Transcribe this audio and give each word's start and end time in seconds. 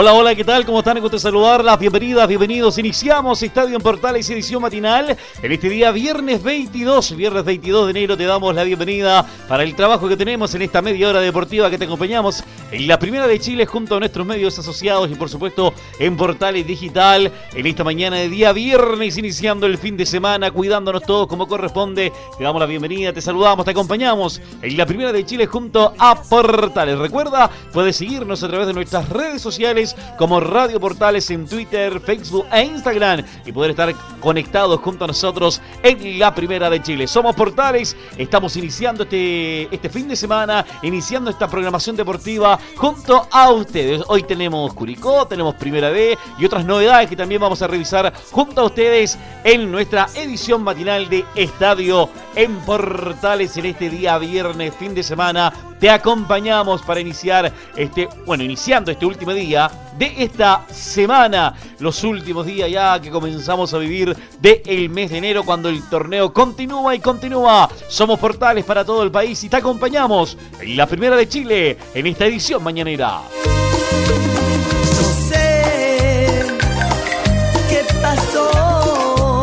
Hola, 0.00 0.14
hola, 0.14 0.34
¿qué 0.34 0.44
tal? 0.44 0.64
¿Cómo 0.64 0.78
están? 0.78 0.94
Me 0.94 1.00
gusta 1.02 1.18
saludarlas. 1.18 1.78
Bienvenidas, 1.78 2.26
bienvenidos. 2.26 2.78
Iniciamos 2.78 3.42
Estadio 3.42 3.76
en 3.76 3.82
Portales 3.82 4.30
edición 4.30 4.62
matinal. 4.62 5.14
En 5.42 5.52
este 5.52 5.68
día, 5.68 5.90
viernes 5.90 6.42
22, 6.42 7.14
viernes 7.16 7.44
22 7.44 7.84
de 7.84 7.90
enero, 7.90 8.16
te 8.16 8.24
damos 8.24 8.54
la 8.54 8.64
bienvenida 8.64 9.26
para 9.46 9.62
el 9.62 9.74
trabajo 9.74 10.08
que 10.08 10.16
tenemos 10.16 10.54
en 10.54 10.62
esta 10.62 10.80
media 10.80 11.10
hora 11.10 11.20
deportiva 11.20 11.68
que 11.68 11.76
te 11.76 11.84
acompañamos 11.84 12.42
en 12.72 12.88
la 12.88 12.98
primera 12.98 13.26
de 13.26 13.38
Chile 13.40 13.66
junto 13.66 13.96
a 13.96 13.98
nuestros 13.98 14.26
medios 14.26 14.58
asociados 14.58 15.10
y, 15.10 15.16
por 15.16 15.28
supuesto, 15.28 15.74
en 15.98 16.16
Portales 16.16 16.66
Digital. 16.66 17.30
En 17.52 17.66
esta 17.66 17.84
mañana 17.84 18.16
de 18.16 18.30
día 18.30 18.54
viernes, 18.54 19.18
iniciando 19.18 19.66
el 19.66 19.76
fin 19.76 19.98
de 19.98 20.06
semana, 20.06 20.50
cuidándonos 20.50 21.02
todos 21.02 21.26
como 21.26 21.46
corresponde. 21.46 22.10
Te 22.38 22.44
damos 22.44 22.58
la 22.58 22.64
bienvenida, 22.66 23.12
te 23.12 23.20
saludamos, 23.20 23.66
te 23.66 23.72
acompañamos 23.72 24.40
en 24.62 24.78
la 24.78 24.86
primera 24.86 25.12
de 25.12 25.26
Chile 25.26 25.44
junto 25.44 25.92
a 25.98 26.22
Portales. 26.22 26.98
Recuerda, 26.98 27.50
puedes 27.70 27.96
seguirnos 27.96 28.42
a 28.42 28.48
través 28.48 28.66
de 28.66 28.72
nuestras 28.72 29.06
redes 29.10 29.42
sociales 29.42 29.89
como 30.16 30.40
Radio 30.40 30.80
Portales 30.80 31.30
en 31.30 31.46
Twitter, 31.46 32.00
Facebook 32.00 32.46
e 32.52 32.64
Instagram 32.64 33.24
y 33.44 33.52
poder 33.52 33.70
estar 33.70 33.94
conectados 34.20 34.80
junto 34.80 35.04
a 35.04 35.08
nosotros 35.08 35.60
en 35.82 36.18
la 36.18 36.34
Primera 36.34 36.70
de 36.70 36.82
Chile. 36.82 37.06
Somos 37.06 37.34
Portales, 37.34 37.96
estamos 38.16 38.56
iniciando 38.56 39.04
este, 39.04 39.74
este 39.74 39.88
fin 39.88 40.08
de 40.08 40.16
semana, 40.16 40.64
iniciando 40.82 41.30
esta 41.30 41.48
programación 41.48 41.96
deportiva 41.96 42.58
junto 42.76 43.26
a 43.30 43.50
ustedes. 43.50 44.02
Hoy 44.08 44.22
tenemos 44.22 44.74
Curicó, 44.74 45.26
tenemos 45.26 45.54
Primera 45.54 45.90
B 45.90 46.16
y 46.38 46.44
otras 46.44 46.64
novedades 46.64 47.08
que 47.08 47.16
también 47.16 47.40
vamos 47.40 47.62
a 47.62 47.66
revisar 47.66 48.12
junto 48.30 48.60
a 48.60 48.64
ustedes 48.64 49.18
en 49.44 49.70
nuestra 49.70 50.08
edición 50.14 50.62
matinal 50.62 51.08
de 51.08 51.24
Estadio 51.34 52.08
en 52.34 52.54
Portales 52.60 53.56
en 53.56 53.66
este 53.66 53.90
día 53.90 54.18
viernes, 54.18 54.74
fin 54.74 54.94
de 54.94 55.02
semana. 55.02 55.69
Te 55.80 55.88
acompañamos 55.88 56.82
para 56.82 57.00
iniciar 57.00 57.50
este, 57.74 58.06
bueno, 58.26 58.44
iniciando 58.44 58.90
este 58.90 59.06
último 59.06 59.32
día 59.32 59.70
de 59.96 60.12
esta 60.18 60.66
semana, 60.70 61.54
los 61.78 62.04
últimos 62.04 62.44
días 62.44 62.70
ya 62.70 63.00
que 63.00 63.10
comenzamos 63.10 63.72
a 63.72 63.78
vivir 63.78 64.14
el 64.42 64.90
mes 64.90 65.10
de 65.10 65.18
enero 65.18 65.42
cuando 65.42 65.70
el 65.70 65.82
torneo 65.88 66.34
continúa 66.34 66.94
y 66.94 67.00
continúa. 67.00 67.70
Somos 67.88 68.18
portales 68.18 68.64
para 68.66 68.84
todo 68.84 69.02
el 69.02 69.10
país 69.10 69.42
y 69.42 69.48
te 69.48 69.56
acompañamos 69.56 70.36
en 70.60 70.76
la 70.76 70.86
primera 70.86 71.16
de 71.16 71.28
Chile 71.28 71.78
en 71.94 72.06
esta 72.06 72.26
edición 72.26 72.62
mañanera. 72.62 73.22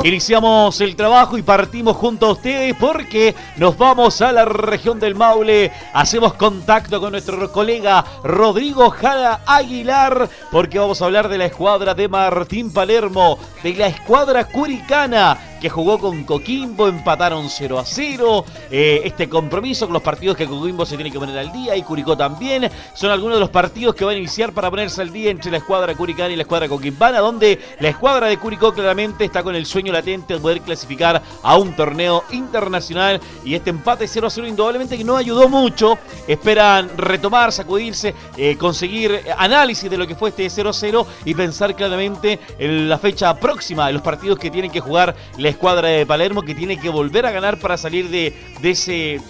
Iniciamos 0.04 0.80
el 0.80 0.96
trabajo 0.96 1.38
y 1.38 1.42
partimos 1.42 1.98
junto 1.98 2.28
a 2.28 2.32
ustedes 2.32 2.76
porque 2.80 3.36
nos 3.58 3.78
vamos 3.78 4.22
a 4.22 4.32
la 4.32 4.46
región 4.46 5.00
del 5.00 5.16
Maule. 5.16 5.72
Hacemos 5.94 6.34
contacto 6.36 7.02
con 7.02 7.12
nuestro 7.12 7.52
colega 7.52 8.06
Rodrigo 8.24 8.90
Jara 8.90 9.42
Aguilar 9.46 10.30
porque 10.52 10.80
vamos 10.80 11.02
a 11.02 11.06
hablar 11.06 11.28
de 11.28 11.40
la 11.40 11.46
escuadra 11.46 11.94
de 11.94 12.08
Martín 12.08 12.72
Palermo, 12.72 13.38
de 13.64 13.74
la 13.74 13.88
escuadra 13.88 14.46
curicana 14.46 15.57
que 15.60 15.70
jugó 15.70 15.98
con 16.00 16.24
Coquimbo, 16.24 16.88
empataron 16.88 17.50
0 17.50 17.80
a 17.80 17.86
0. 17.86 18.46
Eh, 18.72 19.02
este 19.06 19.28
compromiso 19.28 19.86
con 19.86 19.94
los 19.94 20.02
partidos 20.02 20.38
que 20.38 20.46
Coquimbo 20.46 20.86
se 20.86 20.96
tiene 20.96 21.12
que 21.12 21.20
poner 21.20 21.38
al 21.38 21.52
día 21.52 21.76
y 21.76 21.84
Curicó 21.84 22.16
también. 22.16 22.70
Son 22.94 23.10
algunos 23.10 23.38
de 23.38 23.40
los 23.40 23.50
partidos 23.50 23.96
que 23.96 24.06
van 24.06 24.16
a 24.16 24.18
iniciar 24.18 24.52
para 24.54 24.70
ponerse 24.70 25.02
al 25.02 25.12
día 25.12 25.32
entre 25.32 25.52
la 25.52 25.58
escuadra 25.58 25.96
curicana 25.96 26.30
y 26.30 26.36
la 26.36 26.44
escuadra 26.44 26.68
coquimbana, 26.68 27.20
donde 27.20 27.60
la 27.80 27.90
escuadra 27.90 28.28
de 28.28 28.38
Curicó 28.38 28.74
claramente 28.74 29.26
está 29.26 29.44
con 29.44 29.56
el 29.56 29.66
sueño 29.66 29.92
latente 29.92 30.36
de 30.36 30.40
poder 30.40 30.62
clasificar 30.62 31.22
a 31.44 31.58
un 31.58 31.76
torneo 31.76 32.24
internacional. 32.32 33.20
Y 33.44 33.56
este 33.56 33.70
empate 33.70 34.08
0 34.08 34.28
a 34.28 34.30
0 34.30 34.48
indudablemente 34.48 34.98
que 34.98 35.04
no 35.04 35.18
ayudó 35.18 35.50
mucho. 35.50 35.98
Esperan 36.28 36.90
retomar, 36.98 37.52
sacudirse, 37.52 38.14
eh, 38.38 38.56
conseguir 38.58 39.22
análisis 39.38 39.90
de 39.90 39.98
lo 39.98 40.08
que 40.08 40.16
fue 40.16 40.30
este 40.30 40.50
0 40.50 40.70
a 40.70 40.74
0 40.74 41.08
y 41.26 41.34
pensar 41.34 41.76
claramente 41.76 42.40
en 42.60 42.90
la 42.90 42.98
fecha 42.98 43.34
próxima 43.36 43.88
de 43.88 43.94
los 43.94 44.02
partidos 44.02 44.40
que 44.40 44.52
tienen 44.52 44.72
que 44.72 44.80
jugar 44.80 45.16
la 45.38 45.47
escuadra 45.50 45.90
de 45.90 46.06
Palermo 46.06 46.42
que 46.42 46.56
tiene 46.56 46.78
que 46.80 46.90
volver 46.90 47.26
a 47.26 47.32
ganar 47.32 47.58
para 47.58 47.78
salir 47.78 48.10
de, 48.10 48.34
ese, 48.64 49.22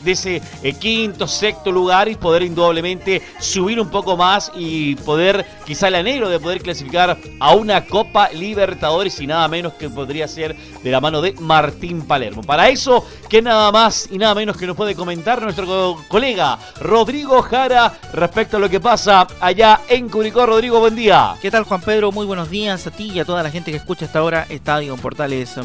eh, 0.63 0.73
quinto, 0.73 1.27
sexto 1.27 1.71
lugar 1.71 2.07
y 2.07 2.15
poder 2.15 2.43
indudablemente 2.43 3.21
subir 3.39 3.79
un 3.79 3.89
poco 3.89 4.17
más 4.17 4.51
y 4.55 4.95
poder, 4.95 5.45
quizá 5.65 5.87
el 5.87 5.95
anhelo 5.95 6.29
de 6.29 6.39
poder 6.39 6.61
clasificar 6.61 7.17
a 7.39 7.55
una 7.55 7.85
Copa 7.85 8.29
Libertadores 8.29 9.19
y 9.19 9.27
nada 9.27 9.47
menos 9.47 9.73
que 9.73 9.89
podría 9.89 10.27
ser 10.27 10.55
de 10.55 10.91
la 10.91 11.01
mano 11.01 11.21
de 11.21 11.33
Martín 11.33 12.01
Palermo. 12.03 12.41
Para 12.41 12.69
eso, 12.69 13.05
que 13.29 13.41
nada 13.41 13.71
más 13.71 14.09
y 14.11 14.17
nada 14.17 14.35
menos 14.35 14.57
que 14.57 14.67
nos 14.67 14.75
puede 14.75 14.95
comentar 14.95 15.41
nuestro 15.41 15.97
colega 16.07 16.57
Rodrigo 16.79 17.41
Jara 17.41 17.93
respecto 18.13 18.57
a 18.57 18.59
lo 18.59 18.69
que 18.69 18.79
pasa 18.79 19.27
allá 19.39 19.81
en 19.89 20.09
Curicó. 20.09 20.45
Rodrigo, 20.45 20.79
buen 20.79 20.95
día. 20.95 21.35
¿Qué 21.41 21.51
tal 21.51 21.63
Juan 21.63 21.81
Pedro? 21.81 22.11
Muy 22.11 22.25
buenos 22.25 22.49
días 22.49 22.85
a 22.87 22.91
ti 22.91 23.11
y 23.13 23.19
a 23.19 23.25
toda 23.25 23.43
la 23.43 23.51
gente 23.51 23.71
que 23.71 23.77
escucha 23.77 24.05
hasta 24.05 24.19
ahora 24.19 24.45
Estadio 24.49 24.95
Portales 24.97 25.57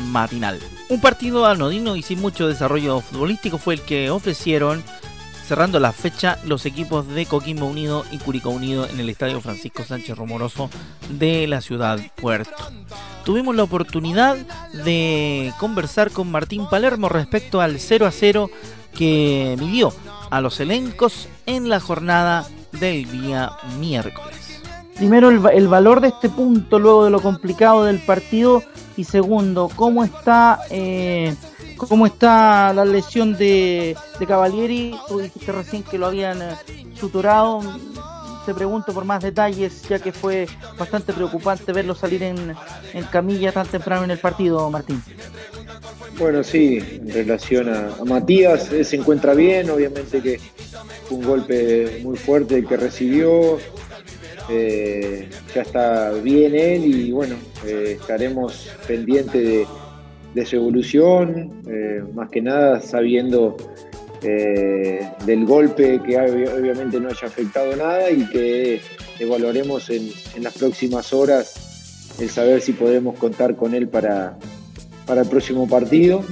Un 0.89 1.01
partido 1.01 1.47
anodino 1.47 1.97
y 1.97 2.03
sin 2.03 2.21
mucho 2.21 2.49
desarrollo 2.49 3.01
futbolístico 3.01 3.59
fue 3.59 3.75
el 3.75 3.81
que 3.83 4.11
ofrecieron 4.11 4.83
cerrando 5.47 5.81
la 5.81 5.93
fecha 5.93 6.39
los 6.45 6.67
equipos 6.67 7.07
de 7.09 7.27
Coquimbo 7.27 7.67
Unido 7.67 8.05
y 8.11 8.19
Curicó 8.19 8.51
Unido 8.51 8.87
en 8.89 8.99
el 8.99 9.09
Estadio 9.09 9.41
Francisco 9.41 9.85
Sánchez 9.85 10.17
Romoroso 10.17 10.71
de 11.11 11.47
la 11.47 11.61
ciudad 11.61 11.99
Puerto. 12.17 12.71
Tuvimos 13.25 13.55
la 13.55 13.63
oportunidad 13.63 14.37
de 14.85 15.53
conversar 15.59 16.11
con 16.11 16.31
Martín 16.31 16.67
Palermo 16.69 17.09
respecto 17.09 17.61
al 17.61 17.79
0 17.79 18.07
a 18.07 18.11
0 18.11 18.51
que 18.97 19.57
midió 19.59 19.93
a 20.31 20.41
los 20.41 20.59
elencos 20.61 21.29
en 21.47 21.69
la 21.69 21.81
jornada 21.81 22.49
del 22.73 23.11
día 23.11 23.53
miércoles. 23.79 24.42
Primero 25.03 25.31
el, 25.31 25.67
valor 25.67 26.01
de 26.01 26.07
este 26.07 26.29
punto 26.29 26.79
luego 26.79 27.05
de 27.05 27.11
lo 27.11 27.21
complicado 27.21 27.83
del 27.83 27.99
partido 27.99 28.63
y 28.97 29.03
segundo, 29.03 29.69
cómo 29.75 30.05
está 30.05 30.61
eh, 30.71 31.35
cómo 31.77 32.07
está 32.07 32.73
la 32.73 32.85
lesión 32.85 33.37
de, 33.37 33.97
de 34.21 34.27
Cavalieri. 34.29 34.95
Tú 35.09 35.19
dijiste 35.19 35.51
recién 35.51 35.83
que 35.83 35.99
lo 35.99 36.07
habían 36.07 36.41
eh, 36.41 36.55
suturado. 36.95 37.63
Te 38.47 38.55
pregunto 38.55 38.95
por 38.95 39.05
más 39.05 39.25
detalles, 39.25 39.83
ya 39.89 39.99
que 39.99 40.13
fue 40.13 40.47
bastante 40.79 41.13
preocupante 41.13 41.73
verlo 41.73 41.97
salir 41.97 42.23
en, 42.23 42.55
camilla 43.11 43.51
tan 43.51 43.67
temprano 43.67 44.05
en 44.05 44.13
el 44.13 44.19
partido, 44.19 44.71
Martín. 44.71 45.03
Bueno, 46.17 46.45
sí, 46.45 46.79
en 46.79 47.13
relación 47.13 47.69
a, 47.69 48.05
Matías, 48.05 48.71
él 48.71 48.85
se 48.85 48.95
encuentra 48.95 49.35
bien, 49.35 49.69
obviamente 49.69 50.23
que 50.23 50.39
fue 51.09 51.19
un 51.19 51.25
golpe 51.25 51.99
muy 52.05 52.17
fuerte 52.17 52.59
el 52.59 52.69
que 52.69 52.77
recibió, 52.77 53.59
eh, 54.55 55.31
ya 55.55 55.63
está 55.63 56.11
bien 56.11 56.55
él 56.55 56.85
y 56.85 57.11
bueno, 57.11 57.37
eh, 57.67 57.97
estaremos 57.99 58.69
pendientes 58.87 59.67
de, 60.35 60.47
su 60.47 60.57
evolución, 60.57 61.63
eh, 61.67 62.03
más 62.13 62.29
que 62.29 62.43
nada 62.43 62.81
sabiendo 62.83 63.57
del 64.23 65.47
golpe 65.47 66.01
que 66.07 66.17
obviamente 66.17 67.01
no 67.01 67.09
haya 67.09 67.27
afectado 67.27 67.75
nada 67.75 68.09
y 68.09 68.25
que 68.29 68.81
evaluaremos 69.19 69.91
en, 69.91 70.13
las 70.41 70.57
próximas 70.57 71.13
horas 71.13 72.15
el 72.21 72.31
saber 72.31 72.61
si 72.61 72.73
podemos 72.73 73.19
contar 73.19 73.57
con 73.57 73.75
él 73.75 73.89
para, 73.89 74.39
para 75.07 75.23
el 75.23 75.29
próximo 75.29 75.67
partido. 75.67 76.23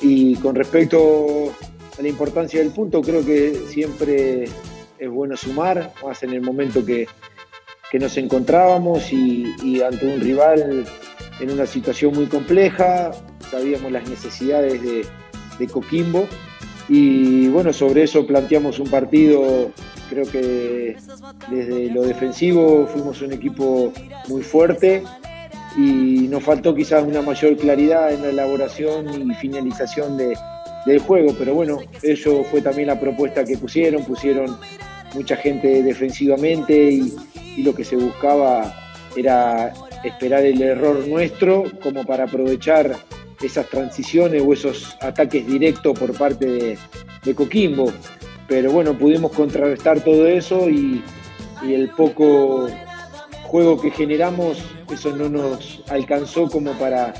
Y 0.00 0.36
con 0.36 0.54
respecto 0.54 1.52
a 1.98 2.02
la 2.02 2.08
importancia 2.08 2.60
del 2.60 2.70
punto, 2.70 3.00
creo 3.00 3.24
que 3.24 3.54
siempre 3.70 4.44
es 4.98 5.10
bueno 5.10 5.36
sumar, 5.36 5.94
más 6.04 6.22
en 6.22 6.32
el 6.32 6.42
momento 6.42 6.84
que, 6.84 7.08
que 7.96 8.00
nos 8.00 8.18
encontrábamos 8.18 9.10
y, 9.10 9.80
ante 9.80 10.06
un 10.06 10.20
rival 10.20 10.84
en 11.40 11.50
una 11.50 11.64
situación 11.64 12.12
muy 12.12 12.26
compleja, 12.26 13.10
sabíamos 13.50 13.90
las 13.90 14.06
necesidades 14.06 14.82
de, 14.82 15.66
Coquimbo. 15.68 16.28
Y 16.90 17.48
bueno, 17.48 17.72
sobre 17.72 18.02
eso 18.02 18.26
planteamos 18.26 18.80
un 18.80 18.90
partido, 18.90 19.70
creo 20.10 20.26
que 20.26 20.98
desde 21.50 21.90
lo 21.90 22.02
defensivo 22.02 22.86
fuimos 22.86 23.22
un 23.22 23.32
equipo 23.32 23.90
muy 24.28 24.42
fuerte 24.42 25.02
y 25.78 26.28
nos 26.28 26.42
faltó 26.42 26.74
quizás 26.74 27.02
una 27.02 27.22
mayor 27.22 27.56
claridad 27.56 28.12
en 28.12 28.20
la 28.20 28.28
elaboración 28.28 29.30
y 29.30 29.34
finalización 29.36 30.18
del 30.18 30.98
juego, 30.98 31.34
pero 31.38 31.54
bueno, 31.54 31.78
eso 32.02 32.44
fue 32.44 32.60
también 32.60 32.88
la 32.88 33.00
propuesta 33.00 33.42
que 33.42 33.56
pusieron, 33.56 34.04
pusieron 34.04 34.58
mucha 35.14 35.36
gente 35.36 35.82
defensivamente 35.82 36.90
y, 36.90 37.16
y 37.56 37.62
lo 37.62 37.74
que 37.74 37.84
se 37.84 37.96
buscaba 37.96 38.74
era 39.16 39.72
esperar 40.04 40.44
el 40.44 40.60
error 40.60 41.06
nuestro 41.06 41.64
como 41.82 42.04
para 42.04 42.24
aprovechar 42.24 42.96
esas 43.42 43.68
transiciones 43.68 44.42
o 44.46 44.52
esos 44.52 44.96
ataques 45.00 45.46
directos 45.46 45.98
por 45.98 46.16
parte 46.16 46.78
de, 47.22 47.34
Coquimbo. 47.34 47.92
Pero 48.46 48.70
bueno, 48.70 48.96
pudimos 48.96 49.32
contrarrestar 49.32 50.00
todo 50.00 50.28
eso 50.28 50.70
y 50.70 51.02
el 51.64 51.88
poco 51.90 52.68
juego 53.46 53.80
que 53.80 53.90
generamos, 53.90 54.58
eso 54.92 55.14
no 55.16 55.28
nos 55.28 55.82
alcanzó 55.88 56.48
como 56.48 56.72
para 56.72 57.14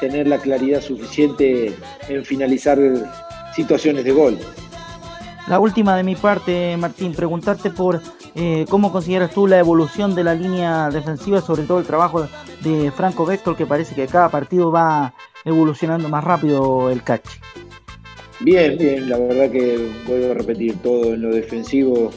tener 0.00 0.28
la 0.28 0.38
claridad 0.38 0.80
suficiente 0.80 1.74
en 2.08 2.24
finalizar 2.24 2.78
situaciones 3.54 4.04
de 4.04 4.12
gol. 4.12 4.38
La 5.48 5.58
última 5.58 5.96
de 5.96 6.02
mi 6.02 6.14
parte, 6.14 6.76
Martín, 6.76 7.14
preguntarte 7.14 7.70
por 7.70 8.02
eh, 8.40 8.66
cómo 8.70 8.92
consideras 8.92 9.32
tú 9.32 9.48
la 9.48 9.58
evolución 9.58 10.14
de 10.14 10.22
la 10.22 10.32
línea 10.32 10.90
defensiva, 10.90 11.40
sobre 11.40 11.64
todo 11.64 11.80
el 11.80 11.86
trabajo 11.86 12.28
de 12.62 12.92
Franco 12.92 13.26
Vector, 13.26 13.56
que 13.56 13.66
parece 13.66 13.96
que 13.96 14.06
cada 14.06 14.28
partido 14.28 14.70
va 14.70 15.12
evolucionando 15.44 16.08
más 16.08 16.22
rápido 16.22 16.88
el 16.88 17.02
catch. 17.02 17.28
Bien, 18.38 18.78
bien, 18.78 19.10
la 19.10 19.18
verdad 19.18 19.50
que 19.50 19.90
vuelvo 20.06 20.30
a 20.30 20.34
repetir 20.34 20.76
todo 20.80 21.14
en 21.14 21.22
lo 21.22 21.34
defensivo, 21.34 22.12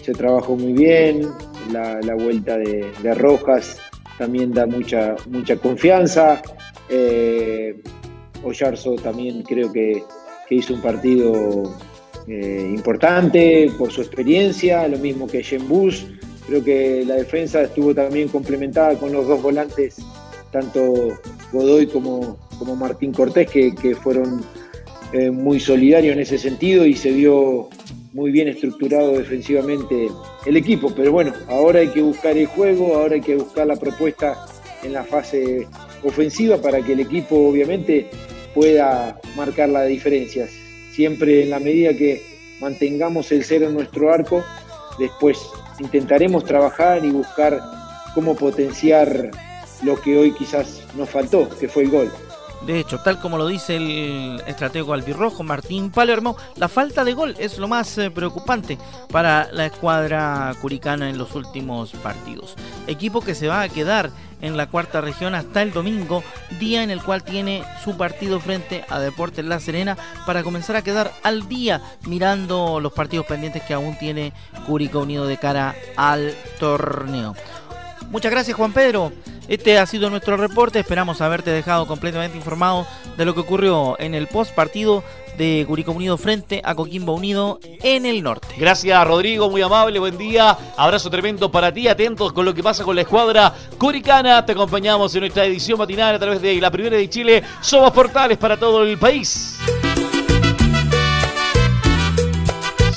se 0.00 0.14
trabajó 0.14 0.56
muy 0.56 0.72
bien, 0.72 1.28
la, 1.70 2.14
vuelta 2.14 2.56
de, 2.56 3.14
Rojas 3.14 3.78
también 4.16 4.52
da 4.52 4.64
mucha, 4.64 5.14
mucha 5.28 5.56
confianza. 5.56 6.40
Eh, 6.88 7.82
Oyarzo 8.42 8.94
también 8.94 9.42
creo 9.42 9.70
que, 9.70 10.02
hizo 10.48 10.74
un 10.74 10.80
partido 10.80 11.70
eh, 12.30 12.70
importante 12.72 13.72
por 13.76 13.90
su 13.90 14.02
experiencia, 14.02 14.86
lo 14.86 14.98
mismo 14.98 15.26
que 15.26 15.42
Bus. 15.66 16.06
Creo 16.46 16.62
que 16.62 17.04
la 17.04 17.16
defensa 17.16 17.62
estuvo 17.62 17.92
también 17.92 18.28
complementada 18.28 18.94
con 18.94 19.12
los 19.12 19.26
dos 19.26 19.42
volantes, 19.42 19.96
tanto 20.52 21.18
Godoy 21.52 21.88
como, 21.88 22.38
como 22.56 22.76
Martín 22.76 23.12
Cortés, 23.12 23.50
que, 23.50 23.96
fueron 24.00 24.42
eh, 25.12 25.30
muy 25.32 25.58
solidarios 25.58 26.14
en 26.14 26.20
ese 26.20 26.38
sentido 26.38 26.86
y 26.86 26.94
se 26.94 27.10
vio 27.10 27.68
muy 28.12 28.30
bien 28.30 28.46
estructurado 28.46 29.18
defensivamente 29.18 30.08
el 30.46 30.56
equipo. 30.56 30.92
Pero 30.94 31.10
bueno, 31.10 31.32
ahora 31.48 31.80
hay 31.80 31.88
que 31.88 32.00
buscar 32.00 32.36
el 32.36 32.46
juego, 32.46 32.94
ahora 32.94 33.16
hay 33.16 33.22
que 33.22 33.34
buscar 33.34 33.66
la 33.66 33.76
propuesta 33.76 34.46
en 34.84 34.92
la 34.92 35.02
fase 35.02 35.66
ofensiva 36.04 36.58
para 36.58 36.80
que 36.80 36.92
el 36.92 37.00
equipo 37.00 37.48
obviamente 37.48 38.08
pueda 38.54 39.20
marcar 39.36 39.68
las 39.68 39.88
diferencias. 39.88 40.59
Siempre 41.00 41.44
en 41.44 41.48
la 41.48 41.58
medida 41.58 41.94
que 41.94 42.20
mantengamos 42.60 43.32
el 43.32 43.42
cero 43.42 43.68
en 43.68 43.72
nuestro 43.72 44.12
arco, 44.12 44.44
después 44.98 45.38
intentaremos 45.78 46.44
trabajar 46.44 47.02
y 47.06 47.10
buscar 47.10 47.58
cómo 48.14 48.36
potenciar 48.36 49.30
lo 49.82 49.98
que 49.98 50.18
hoy 50.18 50.34
quizás 50.34 50.82
nos 50.94 51.08
faltó, 51.08 51.48
que 51.58 51.68
fue 51.68 51.84
el 51.84 51.90
gol. 51.90 52.12
De 52.66 52.78
hecho, 52.78 52.98
tal 52.98 53.18
como 53.20 53.38
lo 53.38 53.46
dice 53.46 53.76
el 53.76 54.42
estratego 54.46 54.92
albirrojo 54.92 55.42
Martín 55.42 55.90
Palermo, 55.90 56.36
la 56.56 56.68
falta 56.68 57.04
de 57.04 57.14
gol 57.14 57.34
es 57.38 57.58
lo 57.58 57.68
más 57.68 57.96
eh, 57.96 58.10
preocupante 58.10 58.78
para 59.10 59.50
la 59.52 59.66
escuadra 59.66 60.54
curicana 60.60 61.08
en 61.08 61.16
los 61.16 61.34
últimos 61.34 61.92
partidos. 61.92 62.56
Equipo 62.86 63.22
que 63.22 63.34
se 63.34 63.48
va 63.48 63.62
a 63.62 63.68
quedar 63.70 64.10
en 64.42 64.56
la 64.56 64.66
cuarta 64.66 65.00
región 65.00 65.34
hasta 65.34 65.62
el 65.62 65.72
domingo, 65.72 66.22
día 66.58 66.82
en 66.82 66.90
el 66.90 67.02
cual 67.02 67.22
tiene 67.22 67.62
su 67.82 67.96
partido 67.96 68.40
frente 68.40 68.84
a 68.88 68.98
Deportes 68.98 69.44
La 69.44 69.60
Serena 69.60 69.96
para 70.26 70.42
comenzar 70.42 70.76
a 70.76 70.82
quedar 70.82 71.12
al 71.22 71.48
día 71.48 71.80
mirando 72.06 72.80
los 72.80 72.92
partidos 72.92 73.26
pendientes 73.26 73.62
que 73.62 73.74
aún 73.74 73.98
tiene 73.98 74.32
Curicó 74.66 75.00
Unido 75.00 75.26
de 75.26 75.38
cara 75.38 75.74
al 75.96 76.34
torneo. 76.58 77.34
Muchas 78.10 78.32
gracias 78.32 78.56
Juan 78.56 78.72
Pedro. 78.72 79.12
Este 79.46 79.78
ha 79.78 79.86
sido 79.86 80.10
nuestro 80.10 80.36
reporte. 80.36 80.80
Esperamos 80.80 81.20
haberte 81.20 81.50
dejado 81.50 81.86
completamente 81.86 82.36
informado 82.36 82.86
de 83.16 83.24
lo 83.24 83.34
que 83.34 83.40
ocurrió 83.40 83.96
en 84.00 84.14
el 84.14 84.26
post 84.26 84.52
partido 84.52 85.04
de 85.38 85.64
Curicó 85.66 85.92
Unido 85.92 86.18
frente 86.18 86.60
a 86.64 86.74
Coquimbo 86.74 87.14
Unido 87.14 87.60
en 87.62 88.06
el 88.06 88.22
norte. 88.22 88.48
Gracias 88.58 89.06
Rodrigo, 89.06 89.48
muy 89.48 89.62
amable, 89.62 90.00
buen 90.00 90.18
día. 90.18 90.58
Abrazo 90.76 91.08
tremendo 91.08 91.52
para 91.52 91.72
ti, 91.72 91.86
atentos 91.86 92.32
con 92.32 92.44
lo 92.44 92.52
que 92.52 92.64
pasa 92.64 92.82
con 92.82 92.96
la 92.96 93.02
escuadra 93.02 93.54
curicana. 93.78 94.44
Te 94.44 94.52
acompañamos 94.52 95.14
en 95.14 95.20
nuestra 95.20 95.44
edición 95.44 95.78
matinal 95.78 96.16
a 96.16 96.18
través 96.18 96.42
de 96.42 96.60
la 96.60 96.70
primera 96.70 96.96
de 96.96 97.08
Chile. 97.08 97.42
Somos 97.60 97.92
portales 97.92 98.38
para 98.38 98.56
todo 98.56 98.82
el 98.82 98.98
país. 98.98 99.56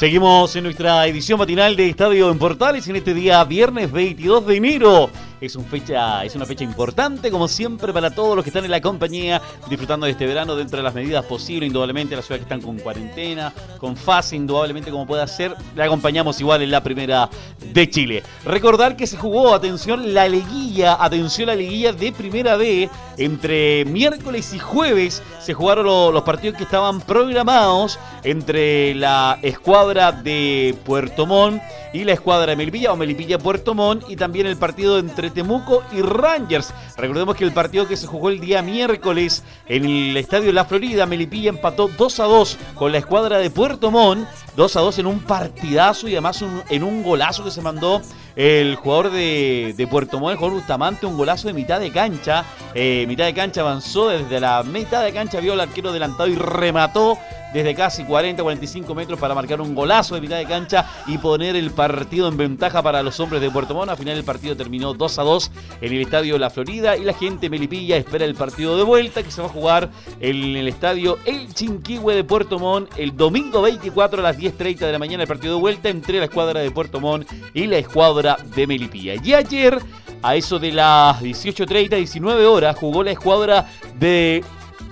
Seguimos 0.04 0.54
en 0.58 0.66
nuestra 0.66 1.08
edición 1.08 1.40
matinal 1.40 1.78
de 1.78 1.88
Estadio 1.88 2.30
en 2.30 2.38
Portales 2.38 2.86
en 2.90 2.98
este 2.98 3.14
día 3.14 3.42
viernes 3.46 3.90
22 3.90 4.46
de 4.46 4.58
enero. 4.58 5.10
Es, 5.44 5.58
un 5.58 5.66
fecha, 5.66 6.24
es 6.24 6.38
una 6.38 6.46
fecha 6.46 6.64
importante, 6.64 7.30
como 7.30 7.50
siempre, 7.50 7.92
para 7.92 8.10
todos 8.12 8.34
los 8.34 8.46
que 8.46 8.50
están 8.50 8.64
en 8.64 8.72
la 8.72 8.80
compañía, 8.80 9.42
disfrutando 9.70 10.06
de 10.06 10.14
este 10.14 10.26
verano 10.26 10.56
dentro 10.56 10.78
de 10.78 10.84
las 10.84 10.94
medidas 10.94 11.26
posibles, 11.26 11.68
indudablemente, 11.68 12.16
las 12.16 12.24
ciudades 12.24 12.46
que 12.46 12.54
están 12.54 12.66
con 12.66 12.80
cuarentena, 12.80 13.54
con 13.78 13.98
fase, 13.98 14.38
indudablemente, 14.38 14.90
como 14.90 15.06
pueda 15.06 15.28
ser, 15.28 15.54
le 15.76 15.84
acompañamos 15.84 16.40
igual 16.40 16.62
en 16.62 16.72
la 16.72 16.82
primera 16.82 17.30
de 17.60 17.90
Chile. 17.90 18.24
Recordar 18.46 18.96
que 18.96 19.06
se 19.06 19.18
jugó, 19.18 19.54
atención, 19.54 20.14
la 20.14 20.30
liguilla, 20.30 21.04
atención, 21.04 21.48
la 21.48 21.56
liguilla 21.56 21.92
de 21.92 22.14
primera 22.14 22.56
B, 22.56 22.90
entre 23.18 23.84
miércoles 23.84 24.54
y 24.54 24.60
jueves 24.60 25.22
se 25.42 25.54
jugaron 25.54 25.86
los 25.86 26.24
partidos 26.24 26.58
que 26.58 26.64
estaban 26.64 27.02
programados 27.02 28.00
entre 28.24 28.96
la 28.96 29.40
escuadra 29.42 30.14
de 30.14 30.74
Puerto 30.86 31.26
Montt 31.26 31.62
y 31.94 32.06
la 32.06 32.14
escuadra 32.14 32.52
de 32.52 32.56
Melipilla 32.56 32.92
o 32.92 32.96
Melipilla 32.96 33.38
Puerto 33.38 33.74
Montt 33.74 34.10
y 34.10 34.16
también 34.16 34.48
el 34.48 34.58
partido 34.58 34.98
entre 34.98 35.30
Temuco 35.34 35.84
y 35.92 36.02
Rangers. 36.02 36.74
Recordemos 36.98 37.36
que 37.36 37.44
el 37.44 37.52
partido 37.52 37.88
que 37.88 37.98
se 37.98 38.08
jugó 38.08 38.30
el 38.30 38.40
día 38.40 38.62
miércoles 38.62 39.44
en 39.68 39.86
el 39.86 40.18
Estadio 40.18 40.54
La 40.54 40.66
Florida, 40.66 41.06
Melipilla 41.06 41.50
empató 41.50 41.88
2 41.88 42.20
a 42.20 42.24
2 42.26 42.58
con 42.76 42.92
la 42.92 43.00
escuadra 43.00 43.38
de 43.38 43.50
Puerto 43.50 43.92
Montt, 43.92 44.28
2 44.56 44.76
a 44.76 44.80
2 44.82 45.00
en 45.00 45.08
un 45.08 45.20
partidazo 45.20 46.08
y 46.08 46.14
además 46.14 46.44
en 46.70 46.84
un 46.84 47.04
golazo 47.04 47.44
que 47.44 47.52
se 47.52 47.62
mandó 47.62 48.02
el 48.36 48.76
jugador 48.76 49.12
de, 49.12 49.88
Puerto 49.90 50.20
Montt, 50.20 50.38
jugador 50.38 50.60
Bustamante, 50.60 51.06
un 51.06 51.18
golazo 51.18 51.48
de 51.48 51.54
mitad 51.54 51.80
de 51.80 51.92
cancha. 51.92 52.46
Eh, 52.74 53.06
mitad 53.08 53.26
de 53.26 53.34
cancha 53.34 53.62
avanzó 53.62 54.10
desde 54.10 54.40
la 54.40 54.64
mitad 54.64 55.04
de 55.04 55.14
cancha, 55.14 55.40
vio 55.40 55.54
al 55.54 55.60
arquero 55.60 55.90
adelantado 55.90 56.28
y 56.28 56.36
remató 56.36 57.18
desde 57.54 57.76
casi 57.76 58.04
40-45 58.04 58.96
metros 58.96 59.20
para 59.20 59.36
marcar 59.36 59.62
un 59.62 59.76
golazo 59.76 60.16
de 60.16 60.22
mitad 60.22 60.38
de 60.38 60.46
cancha 60.46 60.90
y 61.06 61.20
poner 61.20 61.56
el 61.56 61.72
partido 61.72 62.28
en 62.28 62.36
ventaja 62.36 62.82
para 62.82 63.04
los 63.04 63.20
hombres 63.20 63.42
de 63.42 63.52
Puerto 63.52 63.76
Montt. 63.76 63.92
Al 63.92 63.98
final 63.98 64.18
el 64.18 64.24
partido 64.24 64.58
terminó 64.58 64.94
2 64.94 65.20
a 65.20 65.24
2 65.24 65.52
en 65.82 65.94
el 65.94 66.02
estadio 66.02 66.38
La 66.40 66.50
Florida 66.50 66.98
y 66.98 67.04
la 67.04 67.14
gente 67.14 67.50
Melipilla 67.50 67.98
espera 67.98 68.26
el 68.26 68.34
partido 68.34 68.76
de 68.76 68.84
vuelta 68.84 69.22
que 69.22 69.32
se 69.32 69.42
va 69.42 69.48
a 69.48 69.52
jugar 69.52 69.92
en 70.20 70.56
el 70.56 70.68
estadio 70.68 71.20
El 71.26 71.54
Chinquihue 71.54 72.16
de 72.16 72.24
Puerto 72.24 72.58
Montt 72.58 72.90
el 72.98 73.16
domingo 73.16 73.62
24 73.62 74.20
a 74.20 74.24
las 74.24 74.38
10.30 74.38 74.80
de 74.80 74.92
la 74.92 75.00
mañana 75.00 75.24
el 75.24 75.30
partido 75.30 75.56
de 75.56 75.62
vuelta 75.62 75.90
entre 75.90 76.18
la 76.18 76.26
escuadra 76.26 76.60
de 76.62 76.72
Puerto 76.72 77.00
Montt 77.00 77.32
y 77.54 77.68
la 77.68 77.78
escuadra 77.78 78.23
de 78.56 78.68
Melipilla. 78.68 79.16
Y 79.24 79.34
ayer 79.34 79.78
a 80.22 80.36
eso 80.36 80.58
de 80.58 80.72
las 80.72 81.22
18.30, 81.22 81.98
19 81.98 82.46
horas, 82.46 82.78
jugó 82.78 83.04
la 83.04 83.12
escuadra 83.12 83.68
de 84.00 84.44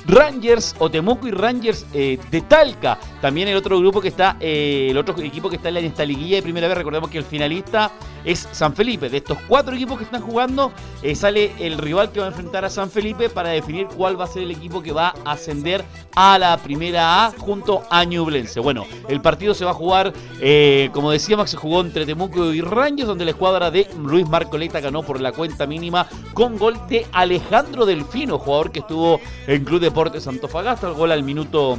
Rangers 0.05 0.75
o 0.79 0.89
Temuco 0.89 1.27
y 1.27 1.31
Rangers 1.31 1.85
eh, 1.93 2.17
de 2.29 2.41
Talca. 2.41 2.97
También 3.21 3.47
el 3.47 3.55
otro 3.55 3.79
grupo 3.79 4.01
que 4.01 4.07
está, 4.07 4.37
eh, 4.39 4.87
el 4.89 4.97
otro 4.97 5.19
equipo 5.21 5.49
que 5.49 5.57
está 5.57 5.69
en 5.69 5.77
esta 5.77 6.05
liguilla 6.05 6.37
de 6.37 6.41
primera 6.41 6.67
vez, 6.67 6.77
recordemos 6.77 7.09
que 7.09 7.17
el 7.17 7.23
finalista 7.23 7.91
es 8.25 8.47
San 8.51 8.73
Felipe. 8.73 9.09
De 9.09 9.17
estos 9.17 9.37
cuatro 9.47 9.75
equipos 9.75 9.97
que 9.97 10.03
están 10.03 10.21
jugando, 10.21 10.71
eh, 11.01 11.15
sale 11.15 11.51
el 11.59 11.77
rival 11.77 12.11
que 12.11 12.19
va 12.19 12.27
a 12.27 12.29
enfrentar 12.29 12.65
a 12.65 12.69
San 12.69 12.89
Felipe 12.89 13.29
para 13.29 13.49
definir 13.49 13.87
cuál 13.87 14.19
va 14.19 14.25
a 14.25 14.27
ser 14.27 14.43
el 14.43 14.51
equipo 14.51 14.81
que 14.81 14.91
va 14.91 15.13
a 15.25 15.31
ascender 15.31 15.83
a 16.15 16.37
la 16.37 16.57
primera 16.57 17.25
A 17.25 17.31
junto 17.31 17.83
a 17.89 18.03
Ñublense. 18.03 18.59
Bueno, 18.59 18.85
el 19.07 19.21
partido 19.21 19.53
se 19.53 19.65
va 19.65 19.71
a 19.71 19.75
jugar, 19.75 20.13
como 20.93 21.11
decíamos, 21.11 21.49
se 21.49 21.57
jugó 21.57 21.81
entre 21.81 22.05
Temuco 22.05 22.53
y 22.53 22.61
Rangers, 22.61 23.07
donde 23.07 23.25
la 23.25 23.31
escuadra 23.31 23.71
de 23.71 23.87
Luis 23.97 24.27
Marcoleta 24.27 24.79
ganó 24.79 25.03
por 25.03 25.21
la 25.21 25.31
cuenta 25.31 25.65
mínima 25.65 26.07
con 26.33 26.57
gol 26.57 26.77
de 26.89 27.07
Alejandro 27.11 27.85
Delfino, 27.85 28.37
jugador 28.37 28.71
que 28.71 28.79
estuvo 28.79 29.19
en 29.47 29.63
Club 29.63 29.79
de 29.79 29.90
Deportes 29.91 30.25
Antofagasta, 30.25 30.87
el 30.87 30.93
gol 30.93 31.11
al 31.11 31.21
minuto 31.21 31.77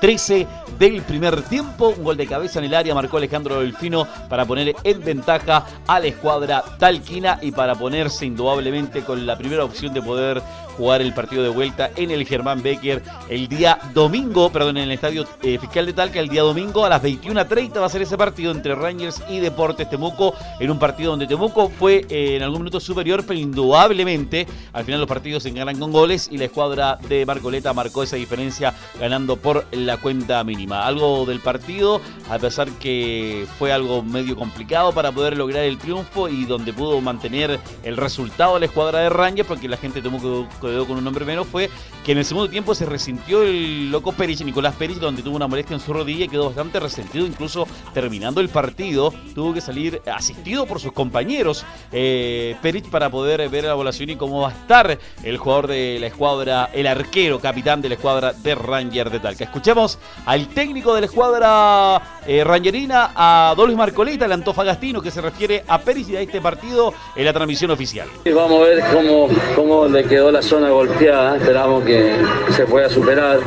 13 0.00 0.46
del 0.78 1.02
primer 1.02 1.42
tiempo. 1.42 1.88
Un 1.88 2.04
gol 2.04 2.16
de 2.16 2.28
cabeza 2.28 2.60
en 2.60 2.66
el 2.66 2.74
área 2.76 2.94
marcó 2.94 3.16
Alejandro 3.16 3.58
Delfino 3.58 4.06
para 4.28 4.44
poner 4.44 4.76
en 4.84 5.00
ventaja 5.00 5.66
a 5.84 5.98
la 5.98 6.06
escuadra 6.06 6.62
talquina 6.78 7.40
y 7.42 7.50
para 7.50 7.74
ponerse 7.74 8.24
indudablemente 8.24 9.02
con 9.02 9.26
la 9.26 9.36
primera 9.36 9.64
opción 9.64 9.92
de 9.92 10.00
poder 10.00 10.40
jugar 10.76 11.02
el 11.02 11.14
partido 11.14 11.42
de 11.42 11.48
vuelta 11.48 11.90
en 11.96 12.10
el 12.10 12.26
Germán 12.26 12.62
Becker 12.62 13.02
el 13.28 13.48
día 13.48 13.78
domingo, 13.92 14.50
perdón, 14.50 14.76
en 14.76 14.84
el 14.84 14.92
Estadio 14.92 15.24
eh, 15.42 15.58
Fiscal 15.58 15.86
de 15.86 15.92
Talca, 15.92 16.20
el 16.20 16.28
día 16.28 16.42
domingo 16.42 16.84
a 16.84 16.88
las 16.88 17.02
21.30 17.02 17.80
va 17.80 17.86
a 17.86 17.88
ser 17.88 18.02
ese 18.02 18.16
partido 18.16 18.52
entre 18.52 18.74
Rangers 18.74 19.22
y 19.28 19.40
Deportes 19.40 19.88
Temuco, 19.88 20.34
en 20.60 20.70
un 20.70 20.78
partido 20.78 21.10
donde 21.10 21.26
Temuco 21.26 21.68
fue 21.68 22.04
eh, 22.08 22.36
en 22.36 22.42
algún 22.42 22.60
minuto 22.60 22.80
superior, 22.80 23.24
pero 23.26 23.38
indudablemente 23.38 24.46
al 24.72 24.84
final 24.84 25.00
los 25.00 25.08
partidos 25.08 25.42
se 25.42 25.50
ganan 25.50 25.78
con 25.78 25.92
goles 25.92 26.28
y 26.30 26.38
la 26.38 26.46
escuadra 26.46 26.98
de 27.08 27.24
Marcoleta 27.26 27.72
marcó 27.72 28.02
esa 28.02 28.16
diferencia 28.16 28.74
ganando 28.98 29.36
por 29.36 29.66
la 29.72 29.96
cuenta 29.98 30.42
mínima. 30.44 30.86
Algo 30.86 31.24
del 31.26 31.40
partido, 31.40 32.00
a 32.30 32.38
pesar 32.38 32.68
que 32.78 33.46
fue 33.58 33.72
algo 33.72 34.02
medio 34.02 34.36
complicado 34.36 34.92
para 34.92 35.12
poder 35.12 35.36
lograr 35.36 35.64
el 35.64 35.78
triunfo 35.78 36.28
y 36.28 36.44
donde 36.44 36.72
pudo 36.72 37.00
mantener 37.00 37.60
el 37.82 37.96
resultado 37.96 38.58
la 38.58 38.66
escuadra 38.66 39.00
de 39.00 39.08
Rangers, 39.08 39.48
porque 39.48 39.68
la 39.68 39.76
gente 39.76 40.00
de 40.00 40.08
Temuco 40.08 40.46
quedó 40.68 40.86
con 40.86 40.98
un 40.98 41.04
nombre 41.04 41.24
menos, 41.24 41.46
fue 41.46 41.70
que 42.04 42.12
en 42.12 42.18
el 42.18 42.24
segundo 42.24 42.50
tiempo 42.50 42.74
se 42.74 42.86
resintió 42.86 43.42
el 43.42 43.90
loco 43.90 44.12
Perich, 44.12 44.42
Nicolás 44.44 44.74
Perich, 44.74 44.98
donde 44.98 45.22
tuvo 45.22 45.36
una 45.36 45.46
molestia 45.46 45.74
en 45.74 45.80
su 45.80 45.92
rodilla 45.92 46.24
y 46.24 46.28
quedó 46.28 46.46
bastante 46.46 46.80
resentido, 46.80 47.26
incluso 47.26 47.66
terminando 47.92 48.40
el 48.40 48.48
partido, 48.48 49.12
tuvo 49.34 49.54
que 49.54 49.60
salir 49.60 50.00
asistido 50.06 50.66
por 50.66 50.80
sus 50.80 50.92
compañeros 50.92 51.64
eh, 51.92 52.56
para 52.90 53.10
poder 53.10 53.48
ver 53.48 53.64
la 53.64 53.72
evaluación 53.72 54.10
y 54.10 54.16
cómo 54.16 54.42
va 54.42 54.48
a 54.48 54.52
estar 54.52 54.98
el 55.22 55.38
jugador 55.38 55.66
de 55.68 55.98
la 56.00 56.06
escuadra, 56.06 56.70
el 56.72 56.86
arquero, 56.86 57.38
capitán 57.40 57.80
de 57.80 57.88
la 57.88 57.94
escuadra 57.94 58.32
de 58.32 58.54
Ranger 58.54 59.10
de 59.10 59.20
Talca. 59.20 59.44
Escuchemos 59.44 59.98
al 60.26 60.48
técnico 60.48 60.94
de 60.94 61.00
la 61.02 61.06
escuadra 61.06 62.20
eh, 62.26 62.42
rangerina, 62.42 63.12
a 63.14 63.54
Dolph 63.56 63.74
Marcolita, 63.74 64.24
el 64.24 64.32
antofagastino, 64.32 65.00
que 65.00 65.10
se 65.10 65.20
refiere 65.20 65.64
a 65.68 65.78
Perich 65.78 66.08
y 66.10 66.16
a 66.16 66.20
este 66.20 66.40
partido 66.40 66.92
en 67.14 67.24
la 67.24 67.32
transmisión 67.32 67.70
oficial. 67.70 68.08
Vamos 68.24 68.62
a 68.62 68.68
ver 68.68 68.84
cómo, 68.92 69.28
cómo 69.54 69.86
le 69.86 70.04
quedó 70.04 70.30
la 70.30 70.42
zona 70.42 70.53
golpeada, 70.60 71.36
esperamos 71.36 71.84
que 71.84 72.14
se 72.50 72.64
pueda 72.66 72.88
superar. 72.88 73.38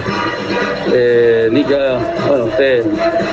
Eh, 0.94 1.50
Nica, 1.52 2.00
bueno, 2.28 2.46
ustedes 2.46 2.86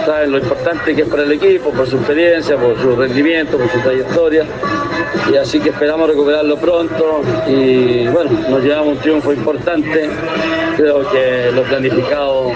saben 0.04 0.32
lo 0.32 0.38
importante 0.38 0.94
que 0.94 1.02
es 1.02 1.08
para 1.08 1.22
el 1.22 1.32
equipo, 1.32 1.70
por 1.70 1.86
su 1.86 1.96
experiencia, 1.96 2.56
por 2.56 2.80
su 2.80 2.96
rendimiento, 2.96 3.58
por 3.58 3.68
su 3.70 3.78
trayectoria. 3.80 4.44
Y 5.32 5.36
así 5.36 5.60
que 5.60 5.70
esperamos 5.70 6.08
recuperarlo 6.08 6.56
pronto 6.56 7.22
y 7.46 8.06
bueno, 8.08 8.30
nos 8.48 8.62
llevamos 8.62 8.96
un 8.96 8.98
triunfo 8.98 9.32
importante. 9.32 10.10
Creo 10.76 11.08
que 11.10 11.50
lo 11.52 11.62
planificado 11.62 12.52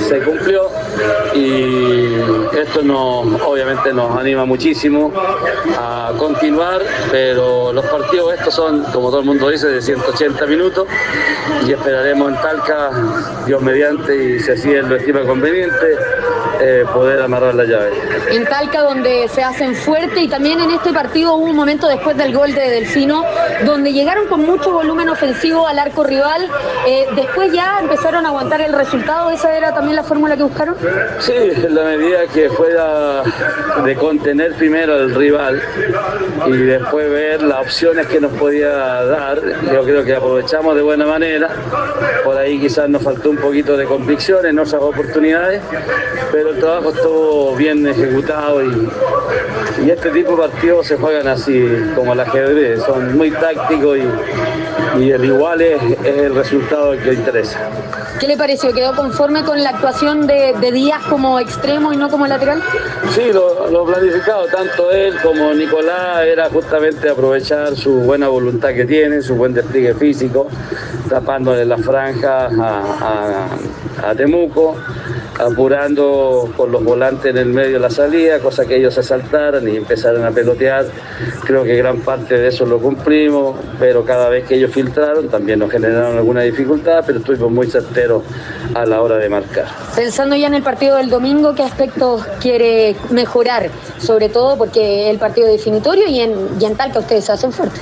se 0.00 0.20
cumplió 0.20 0.68
y 1.34 2.16
esto 2.56 2.82
nos, 2.82 3.40
obviamente 3.42 3.92
nos 3.92 4.16
anima 4.18 4.44
muchísimo 4.44 5.12
a 5.78 6.12
continuar, 6.18 6.80
pero 7.10 7.72
los 7.72 7.84
partidos 7.86 8.34
estos 8.34 8.54
son, 8.54 8.84
como 8.92 9.10
todo 9.10 9.20
el 9.20 9.26
mundo 9.26 9.48
dice, 9.48 9.68
de 9.68 9.82
180 9.82 10.46
minutos 10.46 10.86
y 11.66 11.72
esperaremos 11.72 12.32
en 12.32 12.40
Talca, 12.40 12.90
Dios 13.46 13.60
mediante, 13.62 14.16
y 14.16 14.40
si 14.40 14.50
así 14.52 14.72
él 14.72 14.88
lo 14.88 14.96
estima 14.96 15.22
conveniente, 15.22 15.96
eh, 16.60 16.84
poder 16.92 17.20
amarrar 17.20 17.54
la 17.54 17.64
llave. 17.64 17.92
En 18.30 18.44
Talca 18.46 18.82
donde 18.82 19.28
se 19.28 19.42
hacen 19.42 19.74
fuerte 19.74 20.20
y 20.22 20.28
también 20.28 20.60
en 20.60 20.70
este 20.70 20.92
partido 20.92 21.34
hubo 21.34 21.44
un 21.44 21.56
momento 21.56 21.85
después 21.88 22.16
del 22.16 22.34
gol 22.34 22.54
de 22.54 22.70
Delfino 22.70 23.24
donde 23.64 23.92
llegaron 23.92 24.26
con 24.26 24.44
mucho 24.44 24.72
volumen 24.72 25.08
ofensivo 25.08 25.66
al 25.66 25.78
arco 25.78 26.04
rival, 26.04 26.48
eh, 26.86 27.06
después 27.14 27.52
ya 27.52 27.78
empezaron 27.80 28.24
a 28.26 28.28
aguantar 28.28 28.60
el 28.60 28.72
resultado, 28.72 29.30
esa 29.30 29.56
era 29.56 29.72
también 29.72 29.96
la 29.96 30.02
fórmula 30.02 30.36
que 30.36 30.42
buscaron. 30.42 30.76
Sí, 31.18 31.32
en 31.34 31.74
la 31.74 31.84
medida 31.84 32.26
que 32.26 32.50
fuera 32.50 33.22
de 33.84 33.94
contener 33.96 34.54
primero 34.54 34.94
al 34.94 35.14
rival 35.14 35.62
y 36.46 36.52
después 36.52 37.10
ver 37.10 37.42
las 37.42 37.60
opciones 37.60 38.06
que 38.06 38.20
nos 38.20 38.32
podía 38.32 38.68
dar, 38.68 39.40
yo 39.72 39.82
creo 39.82 40.04
que 40.04 40.14
aprovechamos 40.14 40.76
de 40.76 40.82
buena 40.82 41.06
manera, 41.06 41.48
por 42.24 42.36
ahí 42.36 42.60
quizás 42.60 42.88
nos 42.88 43.02
faltó 43.02 43.30
un 43.30 43.38
poquito 43.38 43.76
de 43.76 43.84
convicción 43.84 44.44
en 44.46 44.58
otras 44.58 44.82
oportunidades, 44.82 45.62
pero 46.32 46.50
el 46.50 46.58
trabajo 46.58 46.90
estuvo 46.90 47.56
bien 47.56 47.86
ejecutado 47.86 48.62
y 48.64 49.90
este 49.90 50.10
tipo 50.10 50.32
de 50.32 50.48
partidos 50.48 50.86
se 50.86 50.96
juegan 50.96 51.28
así, 51.28 51.52
como 51.94 52.12
el 52.12 52.20
ajedrez, 52.20 52.82
son 52.82 53.16
muy 53.16 53.30
tácticos 53.30 53.98
y, 53.98 55.02
y 55.02 55.10
el 55.10 55.24
igual 55.24 55.60
es, 55.60 55.82
es 56.04 56.18
el 56.18 56.34
resultado 56.34 56.92
que 56.92 57.14
interesa. 57.14 57.58
¿Qué 58.18 58.26
le 58.26 58.36
pareció? 58.36 58.72
¿Quedó 58.72 58.94
conforme 58.94 59.44
con 59.44 59.62
la 59.62 59.70
actuación 59.70 60.26
de, 60.26 60.54
de 60.58 60.72
Díaz 60.72 61.02
como 61.10 61.38
extremo 61.38 61.92
y 61.92 61.98
no 61.98 62.08
como 62.08 62.26
lateral? 62.26 62.62
Sí, 63.10 63.30
lo, 63.32 63.70
lo, 63.70 63.84
planificado, 63.84 64.46
tanto 64.46 64.90
él 64.90 65.14
como 65.22 65.52
Nicolás, 65.52 66.24
era 66.24 66.48
justamente 66.48 67.10
aprovechar 67.10 67.76
su 67.76 67.92
buena 68.00 68.28
voluntad 68.28 68.70
que 68.70 68.86
tiene, 68.86 69.20
su 69.20 69.34
buen 69.34 69.52
despliegue 69.52 69.94
físico, 69.94 70.48
tapándole 71.10 71.66
la 71.66 71.76
franja 71.76 72.46
a, 72.46 73.48
a, 74.02 74.10
a 74.10 74.14
Temuco 74.14 74.76
apurando 75.38 76.52
con 76.56 76.72
los 76.72 76.82
volantes 76.82 77.26
en 77.26 77.38
el 77.38 77.46
medio 77.46 77.74
de 77.74 77.80
la 77.80 77.90
salida, 77.90 78.38
cosa 78.40 78.64
que 78.64 78.76
ellos 78.76 78.94
se 78.94 79.02
y 79.06 79.76
empezaran 79.76 80.24
a 80.24 80.30
pelotear. 80.30 80.86
Creo 81.44 81.64
que 81.64 81.76
gran 81.76 82.00
parte 82.00 82.38
de 82.38 82.48
eso 82.48 82.66
lo 82.66 82.78
cumplimos, 82.78 83.56
pero 83.78 84.04
cada 84.04 84.28
vez 84.28 84.46
que 84.46 84.56
ellos 84.56 84.70
filtraron 84.72 85.28
también 85.28 85.58
nos 85.58 85.70
generaron 85.70 86.16
alguna 86.16 86.42
dificultad, 86.42 87.04
pero 87.06 87.18
estuvimos 87.18 87.50
muy 87.50 87.66
certeros 87.66 88.22
a 88.74 88.84
la 88.84 89.00
hora 89.00 89.16
de 89.16 89.28
marcar. 89.28 89.66
Pensando 89.94 90.36
ya 90.36 90.46
en 90.46 90.54
el 90.54 90.62
partido 90.62 90.96
del 90.96 91.10
domingo, 91.10 91.54
¿qué 91.54 91.62
aspectos 91.62 92.26
quiere 92.40 92.96
mejorar? 93.10 93.70
Sobre 93.98 94.28
todo 94.28 94.56
porque 94.56 95.10
el 95.10 95.18
partido 95.18 95.48
definitorio 95.48 96.06
y 96.08 96.20
en, 96.20 96.34
y 96.60 96.64
en 96.64 96.76
Talca 96.76 97.00
ustedes 97.00 97.24
se 97.24 97.32
hacen 97.32 97.52
fuertes. 97.52 97.80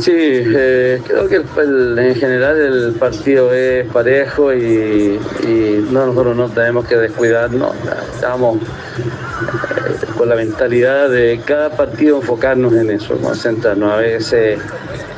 Sí, 0.00 0.12
eh, 0.12 1.00
creo 1.06 1.28
que 1.28 1.36
en 1.36 2.14
general 2.16 2.60
el 2.60 2.94
partido 2.94 3.52
es 3.52 3.86
parejo 3.92 4.52
y, 4.52 5.20
y 5.42 5.86
no, 5.90 6.06
nosotros 6.06 6.36
no 6.36 6.48
tenemos 6.48 6.86
que 6.86 6.96
descuidarnos. 6.96 7.76
Estamos 8.14 8.58
eh, 8.58 10.06
con 10.16 10.28
la 10.28 10.34
mentalidad 10.34 11.08
de 11.08 11.40
cada 11.44 11.70
partido 11.76 12.20
enfocarnos 12.20 12.74
en 12.74 12.90
eso, 12.90 13.16
concentrarnos. 13.18 13.92
A 13.92 13.96
veces, 13.98 14.58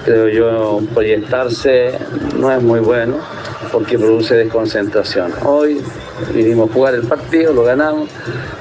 creo 0.04 0.28
yo, 0.28 0.80
proyectarse 0.92 1.99
no 2.38 2.52
es 2.52 2.62
muy 2.62 2.80
bueno 2.80 3.16
porque 3.73 3.99
produce 3.99 4.35
desconcentración. 4.35 5.33
Hoy 5.42 5.80
vinimos 6.35 6.71
a 6.71 6.73
jugar 6.73 6.95
el 6.95 7.06
partido, 7.06 7.52
lo 7.54 7.64
ganamos 7.64 8.11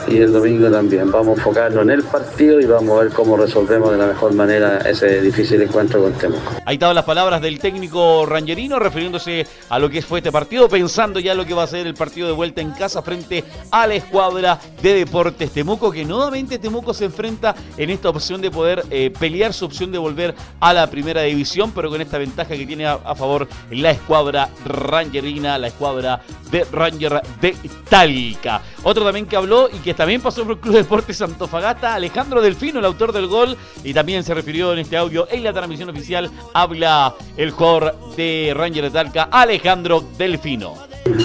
y 0.07 0.17
el 0.17 0.31
domingo 0.31 0.69
también. 0.69 1.11
Vamos 1.11 1.37
a 1.37 1.39
enfocarnos 1.39 1.83
en 1.83 1.89
el 1.89 2.03
partido 2.03 2.59
y 2.59 2.65
vamos 2.65 2.99
a 2.99 3.03
ver 3.03 3.13
cómo 3.13 3.37
resolvemos 3.37 3.91
de 3.91 3.97
la 3.97 4.07
mejor 4.07 4.33
manera 4.33 4.77
ese 4.79 5.21
difícil 5.21 5.61
encuentro 5.61 6.01
con 6.01 6.13
Temuco. 6.13 6.51
Ahí 6.65 6.75
estaban 6.75 6.95
las 6.95 7.05
palabras 7.05 7.41
del 7.41 7.59
técnico 7.59 8.25
rangerino 8.25 8.79
refiriéndose 8.79 9.45
a 9.69 9.79
lo 9.79 9.89
que 9.89 10.01
fue 10.01 10.19
este 10.19 10.31
partido, 10.31 10.69
pensando 10.69 11.19
ya 11.19 11.33
lo 11.33 11.45
que 11.45 11.53
va 11.53 11.63
a 11.63 11.67
ser 11.67 11.87
el 11.87 11.93
partido 11.93 12.27
de 12.27 12.33
vuelta 12.33 12.61
en 12.61 12.71
casa 12.71 13.01
frente 13.01 13.43
a 13.71 13.87
la 13.87 13.95
escuadra 13.95 14.59
de 14.81 14.93
Deportes 14.93 15.51
Temuco, 15.51 15.91
que 15.91 16.05
nuevamente 16.05 16.59
Temuco 16.59 16.93
se 16.93 17.05
enfrenta 17.05 17.55
en 17.77 17.89
esta 17.89 18.09
opción 18.09 18.41
de 18.41 18.51
poder 18.51 18.83
eh, 18.89 19.11
pelear 19.17 19.53
su 19.53 19.65
opción 19.65 19.91
de 19.91 19.97
volver 19.97 20.35
a 20.59 20.73
la 20.73 20.89
primera 20.89 21.21
división, 21.21 21.71
pero 21.71 21.89
con 21.89 22.01
esta 22.01 22.17
ventaja 22.17 22.55
que 22.55 22.65
tiene 22.65 22.85
a, 22.85 22.93
a 22.93 23.15
favor 23.15 23.47
la 23.71 23.91
escuadra 23.91 24.49
rangerina, 24.65 25.57
la 25.57 25.67
escuadra 25.67 26.21
de 26.51 26.63
Ranger 26.71 27.21
de 27.41 27.55
Talca. 27.89 28.61
Otro 28.83 29.03
también 29.03 29.25
que 29.25 29.35
habló 29.35 29.69
y 29.71 29.79
que 29.79 29.94
también 29.95 30.21
pasó 30.21 30.43
por 30.43 30.53
el 30.53 30.59
Club 30.59 30.75
Deportes 30.75 31.21
Antofagasta, 31.21 31.95
Alejandro 31.95 32.41
Delfino, 32.41 32.79
el 32.79 32.85
autor 32.85 33.11
del 33.11 33.27
gol, 33.27 33.57
y 33.83 33.93
también 33.93 34.23
se 34.23 34.33
refirió 34.33 34.73
en 34.73 34.79
este 34.79 34.97
audio 34.97 35.27
en 35.31 35.43
la 35.43 35.53
transmisión 35.53 35.89
oficial, 35.89 36.29
habla 36.53 37.15
el 37.37 37.51
jugador 37.51 37.95
de 38.15 38.53
Ranger 38.55 38.83
de 38.83 38.89
Talca, 38.91 39.29
Alejandro 39.31 40.03
Delfino. 40.17 40.73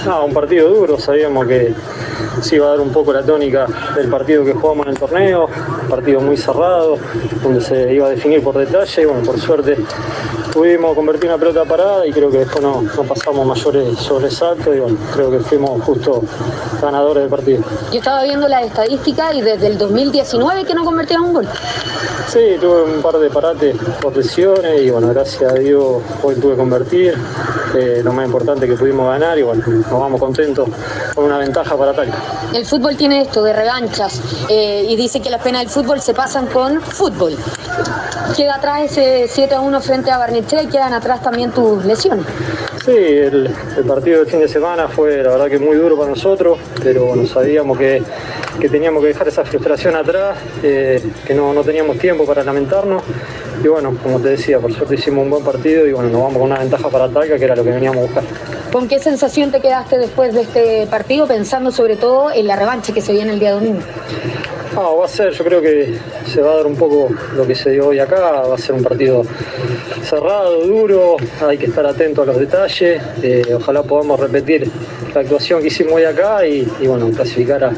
No, 0.04 0.26
un 0.26 0.34
partido 0.34 0.68
duro, 0.68 0.98
sabíamos 0.98 1.46
que 1.46 1.72
se 2.42 2.56
iba 2.56 2.66
a 2.66 2.70
dar 2.70 2.80
un 2.80 2.92
poco 2.92 3.12
la 3.12 3.24
tónica 3.24 3.66
del 3.96 4.08
partido 4.08 4.44
que 4.44 4.52
jugamos 4.52 4.86
en 4.86 4.92
el 4.92 4.98
torneo, 4.98 5.48
partido 5.88 6.20
muy 6.20 6.36
cerrado, 6.36 6.98
donde 7.42 7.60
se 7.60 7.94
iba 7.94 8.06
a 8.06 8.10
definir 8.10 8.42
por 8.42 8.56
detalle, 8.56 9.02
y 9.02 9.04
bueno, 9.06 9.22
por 9.22 9.40
suerte 9.40 9.76
pudimos 10.52 10.94
convertir 10.94 11.28
una 11.28 11.38
pelota 11.38 11.64
parada 11.64 12.06
y 12.06 12.12
creo 12.12 12.30
que 12.30 12.38
después 12.38 12.62
no, 12.62 12.82
no 12.82 13.04
pasamos 13.04 13.46
mayores 13.46 13.98
sobresaltos 13.98 14.74
y 14.74 14.80
bueno, 14.80 14.96
creo 15.12 15.30
que 15.30 15.40
fuimos 15.40 15.82
justo 15.82 16.22
ganadores 16.80 17.22
del 17.22 17.30
partido. 17.30 17.62
Yo 17.92 17.98
estaba 17.98 18.22
viendo 18.22 18.48
la 18.48 18.62
estadística 18.62 19.32
y 19.34 19.42
desde 19.42 19.68
el 19.68 19.78
2019 19.78 20.64
que 20.64 20.74
no 20.74 20.84
convertía 20.84 21.20
un 21.20 21.32
gol. 21.32 21.48
Sí, 22.30 22.38
tuve 22.60 22.84
un 22.84 23.02
par 23.02 23.18
de 23.18 23.28
parates 23.28 23.76
por 24.00 24.16
lesiones 24.16 24.82
y 24.82 24.90
bueno, 24.90 25.08
gracias 25.08 25.50
a 25.50 25.54
Dios 25.54 26.00
hoy 26.22 26.36
tuve 26.36 26.52
que 26.52 26.58
convertir, 26.58 27.14
eh, 27.74 28.02
lo 28.04 28.12
más 28.12 28.24
importante 28.24 28.68
que 28.68 28.74
pudimos 28.74 29.08
ganar 29.08 29.36
y 29.36 29.42
bueno, 29.42 29.64
nos 29.66 29.90
vamos 29.90 30.20
contentos 30.20 30.68
con 31.12 31.24
una 31.24 31.38
ventaja 31.38 31.76
para 31.76 31.92
Talca. 31.92 32.16
El 32.54 32.64
fútbol 32.64 32.96
tiene 32.96 33.22
esto 33.22 33.42
de 33.42 33.52
revanchas 33.52 34.20
eh, 34.48 34.86
y 34.88 34.94
dice 34.94 35.20
que 35.20 35.28
las 35.28 35.42
penas 35.42 35.62
del 35.62 35.70
fútbol 35.70 36.00
se 36.00 36.14
pasan 36.14 36.46
con 36.46 36.80
fútbol. 36.80 37.36
Queda 38.36 38.54
atrás 38.54 38.82
ese 38.84 39.26
7 39.28 39.56
a 39.56 39.60
1 39.60 39.80
frente 39.80 40.12
a 40.12 40.18
Barnechea 40.18 40.62
y 40.62 40.68
quedan 40.68 40.92
atrás 40.92 41.20
también 41.22 41.50
tus 41.50 41.84
lesiones. 41.84 42.26
Sí, 42.84 42.92
el, 42.92 43.52
el, 43.76 43.84
partido 43.84 44.20
del 44.20 44.28
fin 44.28 44.38
de 44.38 44.48
semana 44.48 44.86
fue 44.86 45.20
la 45.22 45.30
verdad 45.30 45.48
que 45.48 45.58
muy 45.58 45.76
duro 45.76 45.98
para 45.98 46.10
nosotros, 46.10 46.60
pero 46.80 47.06
bueno, 47.06 47.26
sabíamos 47.26 47.76
que, 47.76 48.02
que 48.60 48.68
teníamos 48.68 49.02
que 49.02 49.08
dejar 49.08 49.26
esa 49.28 49.44
frustración 49.44 49.96
atrás, 49.96 50.38
eh, 50.62 51.02
que 51.26 51.34
no, 51.34 51.52
no 51.52 51.62
teníamos 51.62 51.98
tiempo 51.98 52.24
para 52.24 52.44
lamentarnos. 52.44 53.02
Y 53.62 53.68
bueno, 53.68 53.96
como 54.02 54.20
te 54.20 54.30
decía, 54.30 54.58
por 54.58 54.72
suerte 54.72 54.94
hicimos 54.94 55.24
un 55.24 55.30
buen 55.30 55.44
partido 55.44 55.86
y 55.86 55.92
bueno, 55.92 56.08
nos 56.10 56.22
vamos 56.22 56.38
con 56.38 56.42
una 56.50 56.58
ventaja 56.58 56.88
para 56.88 57.08
Talca, 57.08 57.38
que 57.38 57.44
era 57.44 57.56
lo 57.56 57.64
que 57.64 57.70
veníamos 57.70 57.98
a 57.98 58.02
buscar. 58.02 58.24
¿Con 58.72 58.88
qué 58.88 58.98
sensación 58.98 59.50
te 59.50 59.60
quedaste 59.60 59.98
después 59.98 60.32
de 60.34 60.42
este 60.42 60.86
partido, 60.86 61.26
pensando 61.26 61.70
sobre 61.70 61.96
todo 61.96 62.30
en 62.30 62.46
la 62.46 62.56
revancha 62.56 62.92
que 62.92 63.00
se 63.00 63.12
viene 63.12 63.32
el 63.32 63.40
día 63.40 63.52
domingo? 63.52 63.80
Ah, 64.76 64.90
va 64.96 65.04
a 65.04 65.08
ser, 65.08 65.32
yo 65.32 65.44
creo 65.44 65.60
que 65.60 65.98
se 66.26 66.40
va 66.40 66.52
a 66.52 66.56
dar 66.58 66.66
un 66.66 66.76
poco 66.76 67.08
lo 67.34 67.44
que 67.44 67.56
se 67.56 67.70
dio 67.70 67.88
hoy 67.88 67.98
acá, 67.98 68.42
va 68.42 68.54
a 68.54 68.58
ser 68.58 68.76
un 68.76 68.84
partido 68.84 69.24
cerrado, 70.04 70.64
duro, 70.64 71.16
hay 71.40 71.58
que 71.58 71.66
estar 71.66 71.84
atento 71.84 72.22
a 72.22 72.26
los 72.26 72.38
detalles, 72.38 73.02
eh, 73.20 73.42
ojalá 73.52 73.82
podamos 73.82 74.20
repetir 74.20 74.70
la 75.12 75.22
actuación 75.22 75.60
que 75.60 75.66
hicimos 75.66 75.94
hoy 75.94 76.04
acá 76.04 76.46
y, 76.46 76.66
y 76.80 76.86
bueno, 76.86 77.10
clasificar 77.10 77.64
a, 77.64 77.72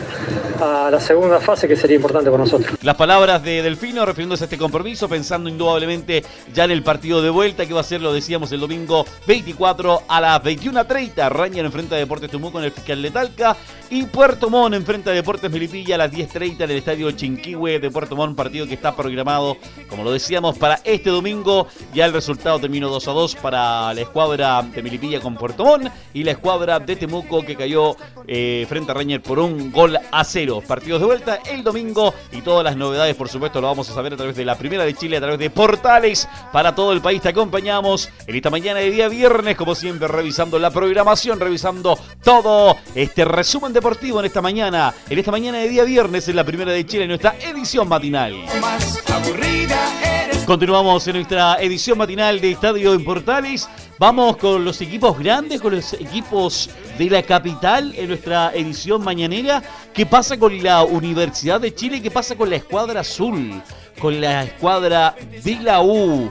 a 0.62 0.90
la 0.90 1.00
segunda 1.00 1.40
fase 1.40 1.66
que 1.66 1.76
sería 1.76 1.96
importante 1.96 2.30
para 2.30 2.44
nosotros. 2.44 2.78
Las 2.82 2.94
palabras 2.94 3.42
de 3.42 3.62
Delfino 3.62 4.04
refiriéndose 4.04 4.44
a 4.44 4.46
este 4.46 4.58
compromiso, 4.58 5.08
pensando 5.08 5.48
indudablemente 5.48 6.22
ya 6.54 6.64
en 6.64 6.70
el 6.70 6.82
partido 6.82 7.20
de 7.20 7.30
vuelta 7.30 7.66
que 7.66 7.74
va 7.74 7.80
a 7.80 7.84
ser, 7.84 8.00
lo 8.00 8.12
decíamos, 8.12 8.52
el 8.52 8.60
domingo 8.60 9.04
24 9.26 10.02
a 10.08 10.20
las 10.20 10.42
21.30. 10.42 11.28
Ranger 11.30 11.64
enfrenta 11.64 11.96
a 11.96 11.98
Deportes 11.98 12.30
Temuco 12.30 12.58
en 12.58 12.66
el 12.66 12.72
Fiscal 12.72 13.02
de 13.02 13.10
Talca 13.10 13.56
y 13.90 14.04
Puerto 14.04 14.48
Montt 14.48 14.74
enfrenta 14.74 15.10
a 15.10 15.14
Deportes 15.14 15.50
Melipilla 15.50 15.96
a 15.96 15.98
las 15.98 16.12
10.30 16.12 16.62
en 16.62 16.70
el 16.70 16.76
Estadio 16.78 17.10
Chinquihue 17.10 17.78
de 17.78 17.90
Puerto 17.90 18.16
Montt, 18.16 18.36
partido 18.36 18.66
que 18.66 18.74
está 18.74 18.94
programado, 18.94 19.56
como 19.88 20.04
lo 20.04 20.12
decíamos, 20.12 20.56
para 20.58 20.80
este 20.84 21.10
domingo. 21.10 21.66
Ya 21.92 22.06
el 22.06 22.12
resultado 22.12 22.58
terminó 22.58 22.88
2 22.88 23.08
a 23.08 23.12
2 23.12 23.36
para 23.36 23.94
la 23.94 24.00
escuadra 24.00 24.62
de 24.62 24.82
Melipilla 24.82 25.20
con 25.20 25.34
Puerto 25.34 25.64
Montt 25.64 25.88
y 26.14 26.24
la 26.24 26.32
escuadra 26.32 26.78
de 26.78 26.96
Temuco 26.96 27.42
que 27.42 27.56
cayó 27.56 27.96
eh, 28.26 28.66
frente 28.68 28.92
a 28.92 28.94
Ranger 28.94 29.22
por 29.22 29.38
un 29.38 29.72
gol 29.72 29.98
a 30.10 30.24
cero. 30.24 30.51
Partidos 30.60 31.00
de 31.00 31.06
vuelta 31.06 31.40
el 31.50 31.62
domingo 31.62 32.14
y 32.30 32.42
todas 32.42 32.64
las 32.64 32.76
novedades, 32.76 33.14
por 33.16 33.28
supuesto, 33.28 33.60
lo 33.60 33.68
vamos 33.68 33.88
a 33.88 33.94
saber 33.94 34.12
a 34.12 34.16
través 34.16 34.36
de 34.36 34.44
la 34.44 34.56
Primera 34.56 34.84
de 34.84 34.94
Chile, 34.94 35.16
a 35.16 35.20
través 35.20 35.38
de 35.38 35.50
Portales 35.50 36.28
para 36.52 36.74
todo 36.74 36.92
el 36.92 37.00
país. 37.00 37.22
Te 37.22 37.30
acompañamos 37.30 38.10
en 38.26 38.36
esta 38.36 38.50
mañana 38.50 38.80
de 38.80 38.90
día 38.90 39.08
viernes, 39.08 39.56
como 39.56 39.74
siempre, 39.74 40.08
revisando 40.08 40.58
la 40.58 40.70
programación, 40.70 41.40
revisando 41.40 41.98
todo 42.22 42.76
este 42.94 43.24
resumen 43.24 43.72
deportivo 43.72 44.20
en 44.20 44.26
esta 44.26 44.42
mañana, 44.42 44.92
en 45.08 45.18
esta 45.18 45.30
mañana 45.30 45.58
de 45.58 45.68
día 45.68 45.84
viernes 45.84 46.28
en 46.28 46.36
la 46.36 46.44
Primera 46.44 46.72
de 46.72 46.84
Chile, 46.86 47.04
en 47.04 47.08
nuestra 47.08 47.34
edición 47.40 47.88
matinal. 47.88 48.34
Continuamos 50.46 51.06
en 51.06 51.14
nuestra 51.14 51.56
edición 51.60 51.98
matinal 51.98 52.40
de 52.40 52.50
Estadio 52.50 52.94
en 52.94 53.04
Portales. 53.04 53.68
Vamos 53.98 54.36
con 54.38 54.64
los 54.64 54.80
equipos 54.80 55.16
grandes, 55.16 55.60
con 55.60 55.76
los 55.76 55.92
equipos 55.92 56.68
de 56.98 57.08
la 57.08 57.22
capital 57.22 57.94
en 57.96 58.08
nuestra 58.08 58.52
edición 58.52 59.04
mañanera. 59.04 59.62
¿Qué 59.94 60.04
pasa 60.04 60.36
con 60.36 60.60
la 60.60 60.82
Universidad 60.82 61.60
de 61.60 61.72
Chile? 61.72 62.02
¿Qué 62.02 62.10
pasa 62.10 62.34
con 62.34 62.50
la 62.50 62.56
escuadra 62.56 63.00
azul? 63.00 63.62
Con 64.00 64.20
la 64.20 64.42
escuadra 64.42 65.14
de 65.44 65.54
la 65.60 65.80
U. 65.80 66.30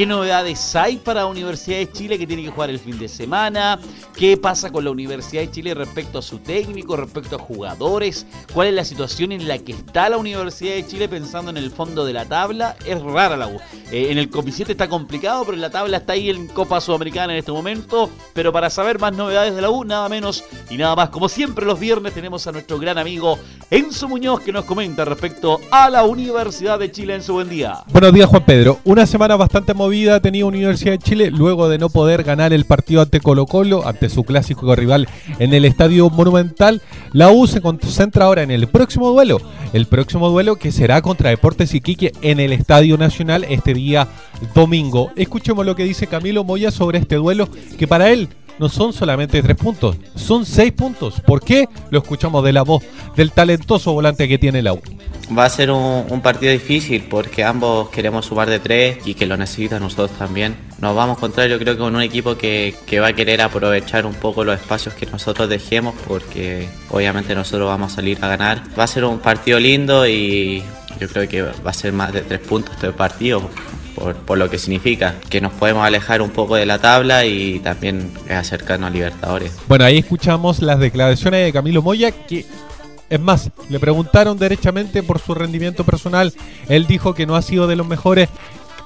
¿Qué 0.00 0.06
novedades 0.06 0.74
hay 0.76 0.96
para 0.96 1.20
la 1.20 1.26
Universidad 1.26 1.76
de 1.76 1.92
Chile 1.92 2.18
que 2.18 2.26
tiene 2.26 2.42
que 2.42 2.48
jugar 2.48 2.70
el 2.70 2.78
fin 2.78 2.98
de 2.98 3.06
semana? 3.06 3.78
¿Qué 4.16 4.38
pasa 4.38 4.72
con 4.72 4.82
la 4.82 4.90
Universidad 4.90 5.42
de 5.42 5.50
Chile 5.50 5.74
respecto 5.74 6.18
a 6.18 6.22
su 6.22 6.38
técnico, 6.38 6.96
respecto 6.96 7.36
a 7.36 7.38
jugadores? 7.38 8.26
¿Cuál 8.54 8.68
es 8.68 8.74
la 8.74 8.84
situación 8.86 9.30
en 9.30 9.46
la 9.46 9.58
que 9.58 9.72
está 9.72 10.08
la 10.08 10.16
Universidad 10.16 10.72
de 10.72 10.86
Chile 10.86 11.06
pensando 11.06 11.50
en 11.50 11.58
el 11.58 11.70
fondo 11.70 12.06
de 12.06 12.14
la 12.14 12.24
tabla? 12.24 12.76
Es 12.86 12.98
rara 13.02 13.36
la 13.36 13.48
U. 13.48 13.58
Eh, 13.92 14.10
en 14.10 14.16
el 14.16 14.30
coeficiente 14.30 14.72
está 14.72 14.88
complicado, 14.88 15.44
pero 15.44 15.54
en 15.54 15.60
la 15.60 15.68
tabla 15.68 15.98
está 15.98 16.14
ahí 16.14 16.30
en 16.30 16.46
Copa 16.46 16.80
Sudamericana 16.80 17.34
en 17.34 17.40
este 17.40 17.52
momento. 17.52 18.08
Pero 18.32 18.54
para 18.54 18.70
saber 18.70 18.98
más 18.98 19.14
novedades 19.14 19.54
de 19.54 19.60
la 19.60 19.68
U, 19.68 19.84
nada 19.84 20.08
menos 20.08 20.44
y 20.70 20.78
nada 20.78 20.96
más. 20.96 21.10
Como 21.10 21.28
siempre 21.28 21.66
los 21.66 21.78
viernes 21.78 22.14
tenemos 22.14 22.46
a 22.46 22.52
nuestro 22.52 22.78
gran 22.78 22.96
amigo 22.96 23.38
Enzo 23.70 24.08
Muñoz 24.08 24.40
que 24.40 24.50
nos 24.50 24.64
comenta 24.64 25.04
respecto 25.04 25.60
a 25.70 25.90
la 25.90 26.04
Universidad 26.04 26.78
de 26.78 26.90
Chile 26.90 27.16
en 27.16 27.22
su 27.22 27.34
buen 27.34 27.50
día. 27.50 27.84
Buenos 27.92 28.14
días 28.14 28.30
Juan 28.30 28.46
Pedro. 28.46 28.80
Una 28.84 29.04
semana 29.04 29.36
bastante 29.36 29.74
movida 29.74 29.89
vida 29.90 30.20
tenía 30.20 30.46
Universidad 30.46 30.92
de 30.92 30.98
Chile 30.98 31.30
luego 31.30 31.68
de 31.68 31.78
no 31.78 31.90
poder 31.90 32.22
ganar 32.22 32.52
el 32.52 32.64
partido 32.64 33.02
ante 33.02 33.20
Colo 33.20 33.46
Colo, 33.46 33.86
ante 33.86 34.08
su 34.08 34.24
clásico 34.24 34.74
rival 34.74 35.08
en 35.38 35.52
el 35.52 35.64
Estadio 35.64 36.08
Monumental. 36.08 36.80
La 37.12 37.30
U 37.30 37.46
se 37.46 37.60
concentra 37.60 38.24
ahora 38.24 38.42
en 38.42 38.50
el 38.50 38.68
próximo 38.68 39.10
duelo, 39.10 39.38
el 39.72 39.86
próximo 39.86 40.30
duelo 40.30 40.56
que 40.56 40.72
será 40.72 41.02
contra 41.02 41.30
Deportes 41.30 41.74
Iquique 41.74 42.12
en 42.22 42.40
el 42.40 42.52
Estadio 42.52 42.96
Nacional 42.96 43.44
este 43.48 43.74
día 43.74 44.08
domingo. 44.54 45.10
Escuchemos 45.16 45.66
lo 45.66 45.76
que 45.76 45.84
dice 45.84 46.06
Camilo 46.06 46.44
Moya 46.44 46.70
sobre 46.70 46.98
este 46.98 47.16
duelo 47.16 47.48
que 47.78 47.86
para 47.86 48.10
él 48.10 48.28
no 48.60 48.68
son 48.68 48.92
solamente 48.92 49.42
tres 49.42 49.56
puntos, 49.56 49.96
son 50.14 50.44
seis 50.44 50.70
puntos. 50.72 51.18
¿Por 51.22 51.40
qué? 51.40 51.66
Lo 51.90 52.00
escuchamos 52.00 52.44
de 52.44 52.52
la 52.52 52.62
voz 52.62 52.84
del 53.16 53.32
talentoso 53.32 53.94
volante 53.94 54.28
que 54.28 54.36
tiene 54.36 54.60
la 54.60 54.74
U. 54.74 54.82
Va 55.36 55.46
a 55.46 55.48
ser 55.48 55.70
un, 55.70 56.20
partido 56.22 56.52
difícil 56.52 57.06
porque 57.08 57.42
ambos 57.42 57.88
queremos 57.88 58.26
sumar 58.26 58.50
de 58.50 58.58
tres 58.58 58.98
y 59.06 59.14
que 59.14 59.24
lo 59.24 59.38
necesitan 59.38 59.80
nosotros 59.80 60.10
también. 60.18 60.56
Nos 60.78 60.94
vamos 60.94 61.16
a 61.16 61.18
encontrar 61.18 61.48
yo 61.48 61.58
creo 61.58 61.74
que 61.74 61.80
con 61.80 61.94
un 61.94 62.02
equipo 62.02 62.36
que, 62.36 62.74
va 63.00 63.06
a 63.08 63.12
querer 63.14 63.40
aprovechar 63.40 64.04
un 64.04 64.14
poco 64.14 64.44
los 64.44 64.60
espacios 64.60 64.94
que 64.94 65.06
nosotros 65.06 65.48
dejemos 65.48 65.94
porque 66.06 66.68
obviamente 66.90 67.34
nosotros 67.34 67.66
vamos 67.66 67.92
a 67.94 67.96
salir 67.96 68.18
a 68.20 68.28
ganar. 68.28 68.62
Va 68.78 68.84
a 68.84 68.88
ser 68.88 69.06
un 69.06 69.20
partido 69.20 69.58
lindo 69.58 70.06
y 70.06 70.62
yo 71.00 71.08
creo 71.08 71.26
que 71.26 71.42
va 71.42 71.70
a 71.70 71.72
ser 71.72 71.94
más 71.94 72.12
de 72.12 72.20
tres 72.20 72.40
puntos 72.40 72.74
este 72.74 72.92
partido 72.92 73.48
por, 73.94 74.38
lo 74.38 74.48
que 74.48 74.58
significa, 74.58 75.16
que 75.28 75.40
nos 75.40 75.52
podemos 75.52 75.84
alejar 75.84 76.22
un 76.22 76.30
poco 76.30 76.56
de 76.56 76.66
la 76.66 76.78
tabla 76.78 77.26
y 77.26 77.60
también 77.60 78.10
acercarnos 78.28 78.88
a 78.88 78.92
Libertadores. 78.92 79.56
Bueno, 79.68 79.84
ahí 79.84 79.98
escuchamos 79.98 80.62
las 80.62 80.78
declaraciones 80.78 81.44
de 81.44 81.52
Camilo 81.52 81.82
Moya, 81.82 82.10
que 82.12 82.46
es 83.08 83.20
más, 83.20 83.50
le 83.68 83.80
preguntaron 83.80 84.38
derechamente 84.38 85.02
por 85.02 85.18
su 85.18 85.34
rendimiento 85.34 85.84
personal, 85.84 86.32
él 86.68 86.86
dijo 86.86 87.14
que 87.14 87.26
no 87.26 87.34
ha 87.34 87.42
sido 87.42 87.66
de 87.66 87.76
los 87.76 87.86
mejores, 87.86 88.28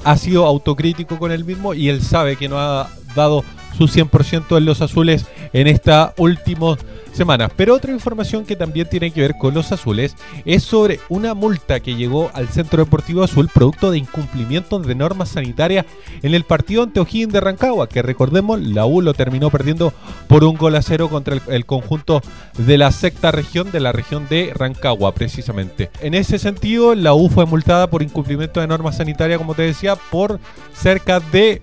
ha 0.03 0.17
sido 0.17 0.47
autocrítico 0.47 1.19
con 1.19 1.31
él 1.31 1.45
mismo 1.45 1.75
y 1.75 1.89
él 1.89 2.03
sabe 2.03 2.37
que 2.37 2.49
no 2.49 2.59
ha 2.59 2.89
dado 3.15 3.45
su 3.77 3.85
100% 3.85 4.57
en 4.57 4.65
los 4.65 4.81
azules 4.81 5.27
en 5.53 5.67
esta 5.67 6.15
última 6.17 6.77
semanas. 7.15 7.51
Pero 7.57 7.75
otra 7.75 7.93
información 7.93 8.45
que 8.45 8.57
también 8.57 8.89
tiene 8.89 9.11
que 9.11 9.21
ver 9.21 9.35
con 9.39 9.55
los 9.55 9.73
azules 9.73 10.17
es 10.45 10.63
sobre 10.63 11.01
una 11.09 11.35
multa 11.35 11.81
que 11.81 11.95
llegó 11.95 12.31
al 12.35 12.49
Centro 12.49 12.85
Deportivo 12.85 13.23
Azul 13.23 13.49
producto 13.53 13.91
de 13.91 13.99
incumplimiento 13.99 14.79
de 14.79 14.95
normas 14.95 15.31
sanitarias 15.31 15.87
en 16.23 16.35
el 16.35 16.45
partido 16.45 16.83
ante 16.83 17.01
O'Higgins 17.01 17.33
de 17.33 17.41
Rancagua, 17.41 17.89
que 17.89 18.03
recordemos, 18.03 18.61
la 18.61 18.87
U 18.87 19.01
lo 19.01 19.15
terminó 19.15 19.51
perdiendo 19.51 19.93
por 20.27 20.45
un 20.45 20.57
gol 20.57 20.75
a 20.75 20.83
cero 20.83 21.09
contra 21.09 21.39
el, 21.49 21.67
conjunto 21.67 22.21
de 22.59 22.79
la 22.79 22.91
sexta 22.91 23.31
región, 23.31 23.71
de 23.71 23.81
la 23.81 23.93
región 23.93 24.27
de 24.29 24.53
Rancagua 24.55 25.15
precisamente. 25.15 25.91
En 26.01 26.15
ese 26.15 26.39
sentido, 26.39 26.95
la 26.95 27.15
U 27.15 27.29
fue 27.29 27.47
multada 27.47 27.89
por 27.89 28.03
incumplimiento 28.03 28.61
de 28.61 28.67
normas 28.67 28.97
sanitarias, 28.97 29.39
como 29.39 29.55
te 29.55 29.63
decía, 29.63 29.97
por 29.97 30.41
cerca 30.75 31.21
de 31.21 31.63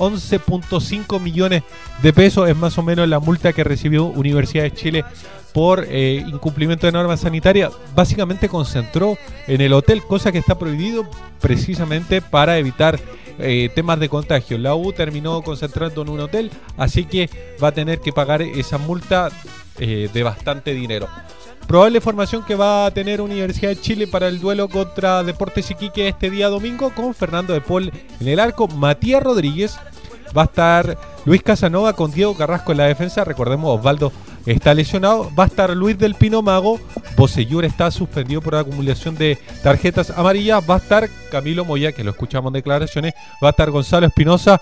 11.5 0.00 1.20
millones 1.20 1.62
de 2.02 2.12
pesos. 2.12 2.48
Es 2.48 2.56
más 2.56 2.76
o 2.78 2.82
menos 2.82 3.06
la 3.06 3.20
multa 3.20 3.52
que 3.52 3.62
recibió 3.62 4.06
Universidad 4.06 4.64
de 4.64 4.72
Chile 4.72 5.04
por 5.52 5.86
eh, 5.88 6.24
incumplimiento 6.26 6.86
de 6.86 6.92
normas 6.92 7.20
sanitarias. 7.20 7.72
Básicamente 7.94 8.48
concentró 8.48 9.16
en 9.46 9.60
el 9.60 9.72
hotel, 9.72 10.02
cosa 10.02 10.32
que 10.32 10.38
está 10.38 10.58
prohibido 10.58 11.08
precisamente 11.40 12.22
para 12.22 12.58
evitar 12.58 12.98
eh, 13.38 13.70
temas 13.74 14.00
de 14.00 14.08
contagio. 14.08 14.58
La 14.58 14.74
U 14.74 14.92
terminó 14.92 15.42
concentrando 15.42 16.02
en 16.02 16.08
un 16.08 16.20
hotel, 16.20 16.50
así 16.76 17.04
que 17.04 17.30
va 17.62 17.68
a 17.68 17.72
tener 17.72 18.00
que 18.00 18.12
pagar 18.12 18.42
esa 18.42 18.78
multa 18.78 19.30
eh, 19.78 20.08
de 20.12 20.22
bastante 20.22 20.74
dinero. 20.74 21.08
Probable 21.70 22.00
formación 22.00 22.42
que 22.42 22.56
va 22.56 22.86
a 22.86 22.90
tener 22.90 23.20
Universidad 23.20 23.68
de 23.68 23.80
Chile 23.80 24.08
para 24.08 24.26
el 24.26 24.40
duelo 24.40 24.68
contra 24.68 25.22
Deportes 25.22 25.70
Iquique 25.70 26.08
este 26.08 26.28
día 26.28 26.48
domingo 26.48 26.92
con 26.92 27.14
Fernando 27.14 27.52
de 27.52 27.60
Paul 27.60 27.92
en 28.20 28.26
el 28.26 28.40
arco, 28.40 28.66
Matías 28.66 29.22
Rodríguez, 29.22 29.78
va 30.36 30.42
a 30.42 30.44
estar 30.46 30.98
Luis 31.24 31.44
Casanova 31.44 31.92
con 31.92 32.10
Diego 32.10 32.36
Carrasco 32.36 32.72
en 32.72 32.78
la 32.78 32.86
defensa, 32.86 33.22
recordemos 33.22 33.78
Osvaldo 33.78 34.10
está 34.46 34.74
lesionado, 34.74 35.30
va 35.38 35.44
a 35.44 35.46
estar 35.46 35.70
Luis 35.76 35.96
del 35.96 36.16
Pino 36.16 36.42
Mago, 36.42 36.80
Bosellur 37.16 37.64
está 37.64 37.92
suspendido 37.92 38.40
por 38.40 38.56
acumulación 38.56 39.14
de 39.14 39.38
tarjetas 39.62 40.10
amarillas, 40.10 40.68
va 40.68 40.74
a 40.74 40.78
estar 40.78 41.08
Camilo 41.30 41.64
Moya, 41.64 41.92
que 41.92 42.02
lo 42.02 42.10
escuchamos 42.10 42.50
en 42.50 42.54
declaraciones, 42.54 43.14
va 43.40 43.46
a 43.46 43.50
estar 43.50 43.70
Gonzalo 43.70 44.08
Espinosa, 44.08 44.60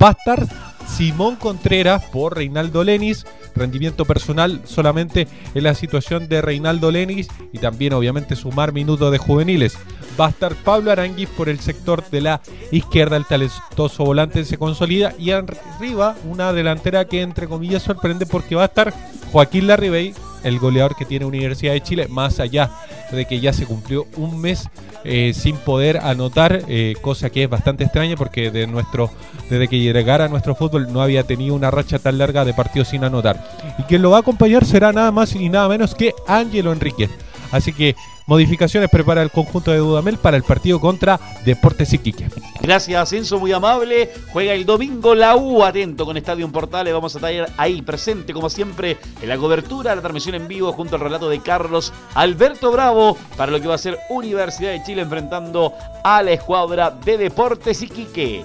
va 0.00 0.08
a 0.08 0.12
estar 0.12 0.46
Simón 0.86 1.36
Contreras 1.36 2.04
por 2.06 2.36
Reinaldo 2.36 2.82
Lenis, 2.82 3.26
rendimiento 3.54 4.04
personal 4.04 4.62
solamente 4.64 5.28
en 5.54 5.62
la 5.62 5.74
situación 5.74 6.28
de 6.28 6.40
Reinaldo 6.40 6.90
Lenis 6.90 7.28
y 7.52 7.58
también 7.58 7.92
obviamente 7.92 8.36
sumar 8.36 8.72
minutos 8.72 9.12
de 9.12 9.18
juveniles. 9.18 9.78
Va 10.20 10.26
a 10.26 10.30
estar 10.30 10.54
Pablo 10.56 10.90
Aranguis 10.90 11.28
por 11.28 11.48
el 11.48 11.60
sector 11.60 12.08
de 12.10 12.20
la 12.20 12.40
izquierda, 12.72 13.16
el 13.16 13.26
talentoso 13.26 14.04
volante 14.04 14.44
se 14.44 14.58
consolida. 14.58 15.14
Y 15.18 15.30
arriba 15.30 16.16
una 16.24 16.52
delantera 16.52 17.04
que 17.04 17.22
entre 17.22 17.46
comillas 17.46 17.84
sorprende 17.84 18.26
porque 18.26 18.56
va 18.56 18.62
a 18.62 18.66
estar 18.66 18.92
Joaquín 19.30 19.68
Larribey, 19.68 20.14
el 20.44 20.58
goleador 20.58 20.96
que 20.96 21.04
tiene 21.04 21.24
Universidad 21.24 21.72
de 21.72 21.82
Chile, 21.82 22.08
más 22.08 22.40
allá 22.40 22.70
de 23.10 23.24
que 23.24 23.40
ya 23.40 23.52
se 23.52 23.66
cumplió 23.66 24.06
un 24.16 24.40
mes 24.40 24.68
eh, 25.04 25.32
sin 25.34 25.56
poder 25.56 25.98
anotar, 25.98 26.62
eh, 26.68 26.94
cosa 27.00 27.30
que 27.30 27.44
es 27.44 27.50
bastante 27.50 27.84
extraña 27.84 28.16
porque 28.16 28.50
de 28.50 28.66
nuestro, 28.66 29.10
desde 29.48 29.68
que 29.68 29.78
llegara 29.78 30.24
a 30.24 30.28
nuestro 30.28 30.54
fútbol 30.54 30.92
no 30.92 31.02
había 31.02 31.22
tenido 31.22 31.54
una 31.54 31.70
racha 31.70 31.98
tan 31.98 32.18
larga 32.18 32.44
de 32.44 32.54
partidos 32.54 32.88
sin 32.88 33.04
anotar. 33.04 33.42
Y 33.78 33.82
quien 33.84 34.02
lo 34.02 34.10
va 34.10 34.18
a 34.18 34.20
acompañar 34.20 34.64
será 34.64 34.92
nada 34.92 35.12
más 35.12 35.34
y 35.34 35.48
nada 35.48 35.68
menos 35.68 35.94
que 35.94 36.14
Ángelo 36.26 36.72
Enríquez. 36.72 37.10
Así 37.52 37.72
que 37.72 37.94
modificaciones 38.28 38.90
prepara 38.90 39.22
el 39.22 39.30
conjunto 39.30 39.72
de 39.72 39.78
Dudamel 39.78 40.18
para 40.18 40.36
el 40.36 40.44
partido 40.44 40.78
contra 40.78 41.18
Deportes 41.44 41.92
Iquique. 41.94 42.28
Gracias, 42.60 43.12
Enzo, 43.14 43.40
muy 43.40 43.52
amable. 43.52 44.10
Juega 44.32 44.52
el 44.52 44.66
domingo 44.66 45.14
la 45.14 45.34
U, 45.34 45.64
atento 45.64 46.04
con 46.04 46.16
Estadio 46.16 46.46
Portales. 46.52 46.92
Vamos 46.92 47.14
a 47.14 47.18
estar 47.18 47.54
ahí 47.56 47.80
presente, 47.80 48.34
como 48.34 48.50
siempre, 48.50 48.98
en 49.22 49.28
la 49.30 49.38
cobertura, 49.38 49.96
la 49.96 50.02
transmisión 50.02 50.34
en 50.34 50.46
vivo 50.46 50.72
junto 50.72 50.96
al 50.96 51.00
relato 51.00 51.28
de 51.30 51.40
Carlos 51.40 51.92
Alberto 52.14 52.70
Bravo 52.70 53.16
para 53.36 53.50
lo 53.50 53.60
que 53.60 53.68
va 53.68 53.76
a 53.76 53.78
ser 53.78 53.98
Universidad 54.10 54.72
de 54.72 54.82
Chile 54.82 55.02
enfrentando 55.02 55.72
a 56.04 56.22
la 56.22 56.32
escuadra 56.32 56.90
de 56.90 57.16
Deportes 57.16 57.80
Iquique. 57.80 58.44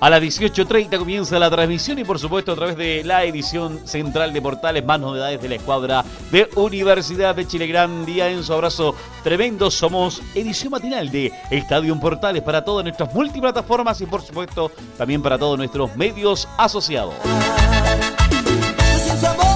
A 0.00 0.10
las 0.10 0.22
18.30 0.22 0.96
comienza 0.96 1.40
la 1.40 1.50
transmisión 1.50 1.98
y 1.98 2.04
por 2.04 2.20
supuesto 2.20 2.52
a 2.52 2.54
través 2.54 2.76
de 2.76 3.02
la 3.04 3.24
edición 3.24 3.80
central 3.84 4.32
de 4.32 4.40
Portales, 4.40 4.84
más 4.84 5.00
novedades 5.00 5.42
de 5.42 5.48
la 5.48 5.56
escuadra 5.56 6.04
de 6.30 6.48
Universidad 6.54 7.34
de 7.34 7.46
Chile. 7.48 7.66
Gran 7.66 8.06
día 8.06 8.30
en 8.30 8.44
su 8.44 8.52
abrazo 8.52 8.94
tremendo. 9.24 9.72
Somos 9.72 10.22
edición 10.36 10.70
matinal 10.70 11.10
de 11.10 11.32
Estadio 11.50 11.98
Portales 11.98 12.42
para 12.42 12.64
todas 12.64 12.84
nuestras 12.84 13.12
multiplataformas 13.12 14.00
y 14.00 14.06
por 14.06 14.22
supuesto 14.22 14.70
también 14.96 15.20
para 15.20 15.36
todos 15.36 15.58
nuestros 15.58 15.96
medios 15.96 16.48
asociados. 16.56 17.14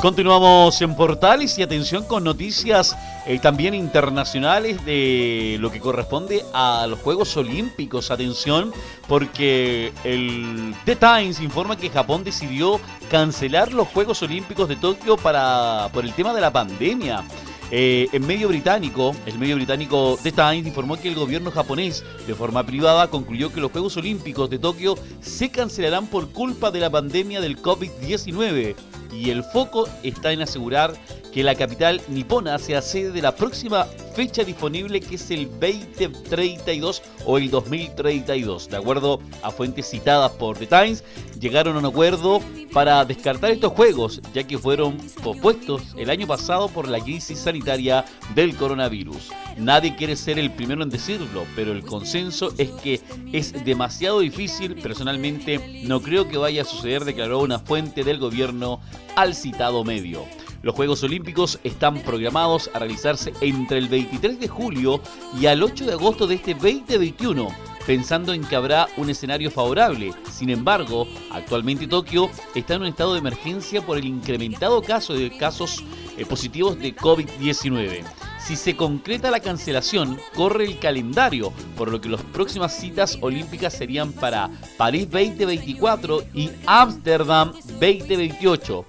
Continuamos 0.02 0.82
en 0.82 0.96
Portales 0.96 1.56
y 1.58 1.62
atención 1.62 2.02
con 2.02 2.24
noticias 2.24 2.96
eh, 3.24 3.38
también 3.38 3.72
internacionales 3.72 4.84
de 4.84 5.58
lo 5.60 5.70
que 5.70 5.78
corresponde 5.78 6.44
a 6.52 6.88
los 6.88 6.98
Juegos 6.98 7.36
Olímpicos. 7.36 8.10
Atención, 8.10 8.72
porque 9.06 9.92
el 10.02 10.74
The 10.86 10.96
Times 10.96 11.40
informa 11.40 11.76
que 11.76 11.88
Japón 11.88 12.24
decidió 12.24 12.80
cancelar 13.12 13.72
los 13.72 13.86
Juegos 13.86 14.20
Olímpicos 14.24 14.68
de 14.68 14.74
Tokio 14.74 15.16
para 15.16 15.88
por 15.92 16.04
el 16.04 16.12
tema 16.14 16.34
de 16.34 16.40
la 16.40 16.52
pandemia. 16.52 17.22
Eh, 17.70 18.08
en 18.12 18.26
medio 18.26 18.48
británico, 18.48 19.14
el 19.24 19.38
medio 19.38 19.54
británico 19.54 20.18
The 20.20 20.32
Times 20.32 20.66
informó 20.66 20.96
que 20.96 21.10
el 21.10 21.14
gobierno 21.14 21.52
japonés, 21.52 22.04
de 22.26 22.34
forma 22.34 22.66
privada, 22.66 23.06
concluyó 23.06 23.52
que 23.52 23.60
los 23.60 23.70
Juegos 23.70 23.96
Olímpicos 23.96 24.50
de 24.50 24.58
Tokio 24.58 24.96
se 25.20 25.50
cancelarán 25.50 26.08
por 26.08 26.32
culpa 26.32 26.72
de 26.72 26.80
la 26.80 26.90
pandemia 26.90 27.40
del 27.40 27.62
COVID-19 27.62 28.74
y 29.12 29.30
el 29.30 29.44
foco 29.44 29.88
está 30.02 30.32
en 30.32 30.42
asegurar 30.42 30.94
que 31.32 31.42
la 31.42 31.54
capital 31.54 32.00
nipona 32.08 32.58
sea 32.58 32.82
sede 32.82 33.10
de 33.10 33.22
la 33.22 33.34
próxima 33.34 33.86
fecha 34.14 34.44
disponible 34.44 35.00
que 35.00 35.14
es 35.14 35.30
el 35.30 35.48
2032 35.48 37.02
o 37.24 37.38
el 37.38 37.50
2032. 37.50 38.68
De 38.68 38.76
acuerdo 38.76 39.20
a 39.42 39.50
fuentes 39.50 39.88
citadas 39.88 40.32
por 40.32 40.58
The 40.58 40.66
Times, 40.66 41.04
llegaron 41.40 41.76
a 41.76 41.78
un 41.78 41.86
acuerdo 41.86 42.40
para 42.72 43.04
descartar 43.04 43.50
estos 43.50 43.72
juegos, 43.72 44.20
ya 44.34 44.44
que 44.44 44.58
fueron 44.58 44.96
propuestos 45.22 45.82
el 45.96 46.10
año 46.10 46.26
pasado 46.26 46.68
por 46.68 46.88
la 46.88 47.00
crisis 47.00 47.38
sanitaria 47.38 48.04
del 48.34 48.56
coronavirus. 48.56 49.30
Nadie 49.56 49.96
quiere 49.96 50.16
ser 50.16 50.38
el 50.38 50.50
primero 50.50 50.82
en 50.82 50.90
decirlo, 50.90 51.44
pero 51.56 51.72
el 51.72 51.82
consenso 51.82 52.52
es 52.58 52.70
que 52.70 53.00
es 53.32 53.64
demasiado 53.64 54.20
difícil. 54.20 54.74
Personalmente, 54.76 55.82
no 55.84 56.00
creo 56.00 56.28
que 56.28 56.38
vaya 56.38 56.62
a 56.62 56.66
suceder, 56.66 57.04
declaró 57.04 57.40
una 57.40 57.58
fuente 57.58 58.04
del 58.04 58.18
gobierno 58.18 58.80
al 59.16 59.34
citado 59.34 59.84
medio. 59.84 60.24
Los 60.62 60.74
Juegos 60.74 61.02
Olímpicos 61.02 61.58
están 61.64 61.98
programados 62.02 62.70
a 62.72 62.78
realizarse 62.78 63.32
entre 63.40 63.78
el 63.78 63.88
23 63.88 64.38
de 64.38 64.48
julio 64.48 65.00
y 65.40 65.46
al 65.46 65.62
8 65.62 65.86
de 65.86 65.92
agosto 65.92 66.26
de 66.26 66.36
este 66.36 66.54
2021 66.54 67.48
pensando 67.86 68.32
en 68.32 68.44
que 68.44 68.56
habrá 68.56 68.88
un 68.96 69.10
escenario 69.10 69.50
favorable. 69.50 70.12
Sin 70.30 70.50
embargo, 70.50 71.06
actualmente 71.30 71.86
Tokio 71.86 72.30
está 72.54 72.74
en 72.74 72.82
un 72.82 72.88
estado 72.88 73.12
de 73.12 73.18
emergencia 73.18 73.82
por 73.82 73.98
el 73.98 74.04
incrementado 74.04 74.82
caso 74.82 75.14
de 75.14 75.36
casos 75.36 75.84
eh, 76.16 76.24
positivos 76.24 76.78
de 76.78 76.94
COVID-19. 76.94 78.04
Si 78.46 78.56
se 78.56 78.74
concreta 78.76 79.30
la 79.30 79.38
cancelación, 79.38 80.18
corre 80.34 80.64
el 80.64 80.78
calendario, 80.80 81.52
por 81.76 81.92
lo 81.92 82.00
que 82.00 82.08
las 82.08 82.22
próximas 82.22 82.76
citas 82.76 83.16
olímpicas 83.20 83.72
serían 83.72 84.12
para 84.12 84.50
París 84.76 85.08
2024 85.10 86.24
y 86.34 86.50
Ámsterdam 86.66 87.52
2028. 87.52 88.84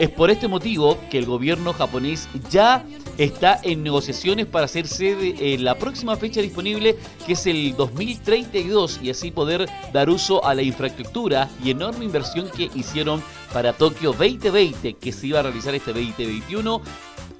Es 0.00 0.10
por 0.10 0.30
este 0.30 0.48
motivo 0.48 0.98
que 1.08 1.18
el 1.18 1.26
gobierno 1.26 1.72
japonés 1.72 2.28
ya 2.50 2.84
está 3.16 3.60
en 3.62 3.82
negociaciones 3.82 4.46
para 4.46 4.64
hacer 4.66 4.86
sede 4.86 5.54
en 5.54 5.64
la 5.64 5.76
próxima 5.76 6.16
fecha 6.16 6.40
disponible, 6.40 6.96
que 7.26 7.32
es 7.34 7.46
el 7.46 7.76
2032, 7.76 9.00
y 9.02 9.10
así 9.10 9.30
poder 9.30 9.68
dar 9.92 10.08
uso 10.08 10.44
a 10.44 10.54
la 10.54 10.62
infraestructura 10.62 11.48
y 11.64 11.70
enorme 11.70 12.04
inversión 12.04 12.48
que 12.48 12.70
hicieron 12.74 13.22
para 13.52 13.72
Tokio 13.72 14.12
2020, 14.12 14.94
que 14.94 15.12
se 15.12 15.28
iba 15.28 15.40
a 15.40 15.42
realizar 15.42 15.74
este 15.74 15.92
2021 15.92 16.80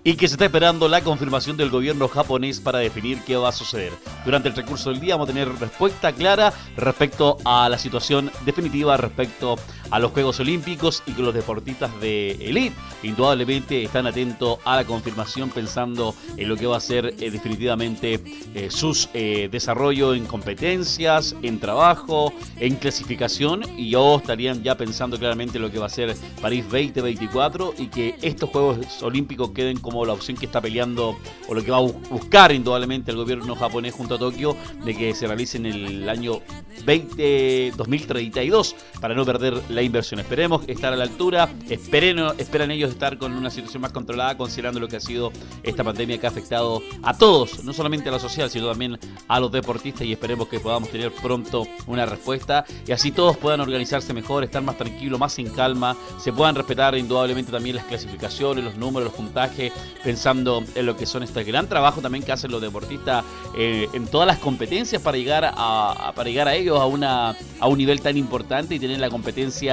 y 0.04 0.14
que 0.14 0.28
se 0.28 0.34
está 0.34 0.46
esperando 0.46 0.88
la 0.88 1.02
confirmación 1.02 1.56
del 1.56 1.70
gobierno 1.70 2.08
japonés 2.08 2.60
para 2.60 2.78
definir 2.78 3.20
qué 3.26 3.36
va 3.36 3.50
a 3.50 3.52
suceder. 3.52 3.92
Durante 4.24 4.48
el 4.48 4.54
recurso 4.54 4.90
del 4.90 5.00
día 5.00 5.14
vamos 5.14 5.28
a 5.28 5.32
tener 5.32 5.48
respuesta 5.58 6.12
clara 6.12 6.52
respecto 6.76 7.36
a 7.44 7.68
la 7.68 7.78
situación 7.78 8.30
definitiva 8.44 8.96
respecto 8.96 9.56
los 9.98 10.12
Juegos 10.12 10.40
Olímpicos 10.40 11.02
y 11.06 11.12
que 11.12 11.22
los 11.22 11.34
deportistas 11.34 11.98
de 12.00 12.32
elite 12.32 12.76
indudablemente 13.02 13.82
están 13.82 14.06
atentos 14.06 14.58
a 14.64 14.76
la 14.76 14.84
confirmación 14.84 15.50
pensando 15.50 16.14
en 16.36 16.48
lo 16.48 16.56
que 16.56 16.66
va 16.66 16.76
a 16.76 16.80
ser 16.80 17.14
eh, 17.18 17.30
definitivamente 17.30 18.22
eh, 18.54 18.70
sus 18.70 19.08
eh, 19.14 19.48
desarrollo 19.50 20.14
en 20.14 20.26
competencias, 20.26 21.34
en 21.42 21.58
trabajo, 21.58 22.32
en 22.58 22.76
clasificación. 22.76 23.62
Y 23.78 23.94
o 23.94 24.16
estarían 24.16 24.62
ya 24.62 24.76
pensando 24.76 25.18
claramente 25.18 25.58
en 25.58 25.62
lo 25.62 25.70
que 25.70 25.78
va 25.78 25.86
a 25.86 25.90
ser 25.90 26.14
París 26.40 26.64
2024 26.64 27.74
y 27.78 27.86
que 27.88 28.16
estos 28.22 28.50
Juegos 28.50 29.02
Olímpicos 29.02 29.50
queden 29.50 29.78
como 29.78 30.04
la 30.04 30.12
opción 30.12 30.36
que 30.36 30.46
está 30.46 30.60
peleando 30.60 31.16
o 31.48 31.54
lo 31.54 31.64
que 31.64 31.70
va 31.70 31.78
a 31.78 31.80
buscar 31.80 32.52
indudablemente 32.52 33.10
el 33.10 33.16
gobierno 33.16 33.54
japonés 33.54 33.94
junto 33.94 34.16
a 34.16 34.18
Tokio 34.18 34.56
de 34.84 34.96
que 34.96 35.14
se 35.14 35.26
realice 35.26 35.56
en 35.58 35.66
el 35.66 36.08
año 36.08 36.40
20 36.84 37.72
2032 37.76 38.76
para 39.00 39.14
no 39.14 39.24
perder 39.24 39.60
la 39.68 39.77
inversión. 39.82 40.20
Esperemos 40.20 40.62
estar 40.68 40.92
a 40.92 40.96
la 40.96 41.04
altura, 41.04 41.48
esperen, 41.68 42.18
esperan 42.38 42.70
ellos 42.70 42.90
estar 42.90 43.18
con 43.18 43.32
una 43.32 43.50
situación 43.50 43.82
más 43.82 43.92
controlada 43.92 44.36
considerando 44.36 44.80
lo 44.80 44.88
que 44.88 44.96
ha 44.96 45.00
sido 45.00 45.32
esta 45.62 45.84
pandemia 45.84 46.18
que 46.18 46.26
ha 46.26 46.30
afectado 46.30 46.82
a 47.02 47.16
todos, 47.16 47.64
no 47.64 47.72
solamente 47.72 48.08
a 48.08 48.12
la 48.12 48.18
social, 48.18 48.50
sino 48.50 48.68
también 48.68 48.98
a 49.28 49.40
los 49.40 49.52
deportistas 49.52 50.02
y 50.02 50.12
esperemos 50.12 50.48
que 50.48 50.60
podamos 50.60 50.90
tener 50.90 51.12
pronto 51.12 51.66
una 51.86 52.06
respuesta 52.06 52.64
y 52.86 52.92
así 52.92 53.12
todos 53.12 53.36
puedan 53.36 53.60
organizarse 53.60 54.12
mejor, 54.12 54.44
estar 54.44 54.62
más 54.62 54.76
tranquilos, 54.76 55.18
más 55.18 55.38
en 55.38 55.50
calma, 55.50 55.96
se 56.18 56.32
puedan 56.32 56.54
respetar 56.54 56.96
indudablemente 56.96 57.52
también 57.52 57.76
las 57.76 57.84
clasificaciones, 57.84 58.64
los 58.64 58.76
números, 58.76 59.08
los 59.08 59.14
puntajes, 59.14 59.72
pensando 60.02 60.62
en 60.74 60.86
lo 60.86 60.96
que 60.96 61.06
son 61.06 61.22
este 61.22 61.44
gran 61.44 61.68
trabajo 61.68 62.00
también 62.00 62.24
que 62.24 62.32
hacen 62.32 62.50
los 62.50 62.60
deportistas 62.60 63.24
eh, 63.56 63.88
en 63.92 64.06
todas 64.06 64.26
las 64.26 64.38
competencias 64.38 65.00
para 65.02 65.16
llegar 65.16 65.52
a, 65.56 66.12
para 66.14 66.28
llegar 66.28 66.48
a 66.48 66.54
ellos 66.54 66.78
a 66.78 66.86
una 66.86 67.36
a 67.60 67.66
un 67.66 67.78
nivel 67.78 68.00
tan 68.00 68.16
importante 68.16 68.74
y 68.74 68.78
tener 68.78 68.98
la 68.98 69.10
competencia 69.10 69.67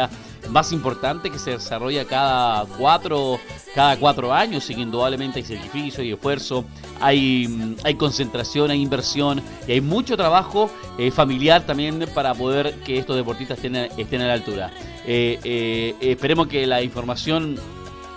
más 0.49 0.71
importante 0.71 1.29
que 1.29 1.39
se 1.39 1.51
desarrolla 1.51 2.05
cada 2.05 2.65
cuatro, 2.77 3.39
cada 3.73 3.97
cuatro 3.97 4.33
años 4.33 4.65
que 4.65 4.73
indudablemente 4.73 5.39
hay 5.39 5.45
sacrificio 5.45 6.03
y 6.03 6.11
esfuerzo, 6.11 6.65
hay, 6.99 7.75
hay 7.83 7.95
concentración, 7.95 8.71
hay 8.71 8.81
inversión 8.81 9.41
y 9.67 9.73
hay 9.73 9.81
mucho 9.81 10.15
trabajo 10.15 10.69
eh, 10.97 11.11
familiar 11.11 11.65
también 11.65 12.05
para 12.13 12.33
poder 12.33 12.75
que 12.85 12.97
estos 12.97 13.15
deportistas 13.15 13.57
estén, 13.57 13.75
estén 13.75 14.21
a 14.21 14.27
la 14.27 14.33
altura. 14.33 14.71
Eh, 15.05 15.39
eh, 15.43 15.95
esperemos 15.99 16.47
que 16.47 16.65
la 16.65 16.81
información 16.81 17.57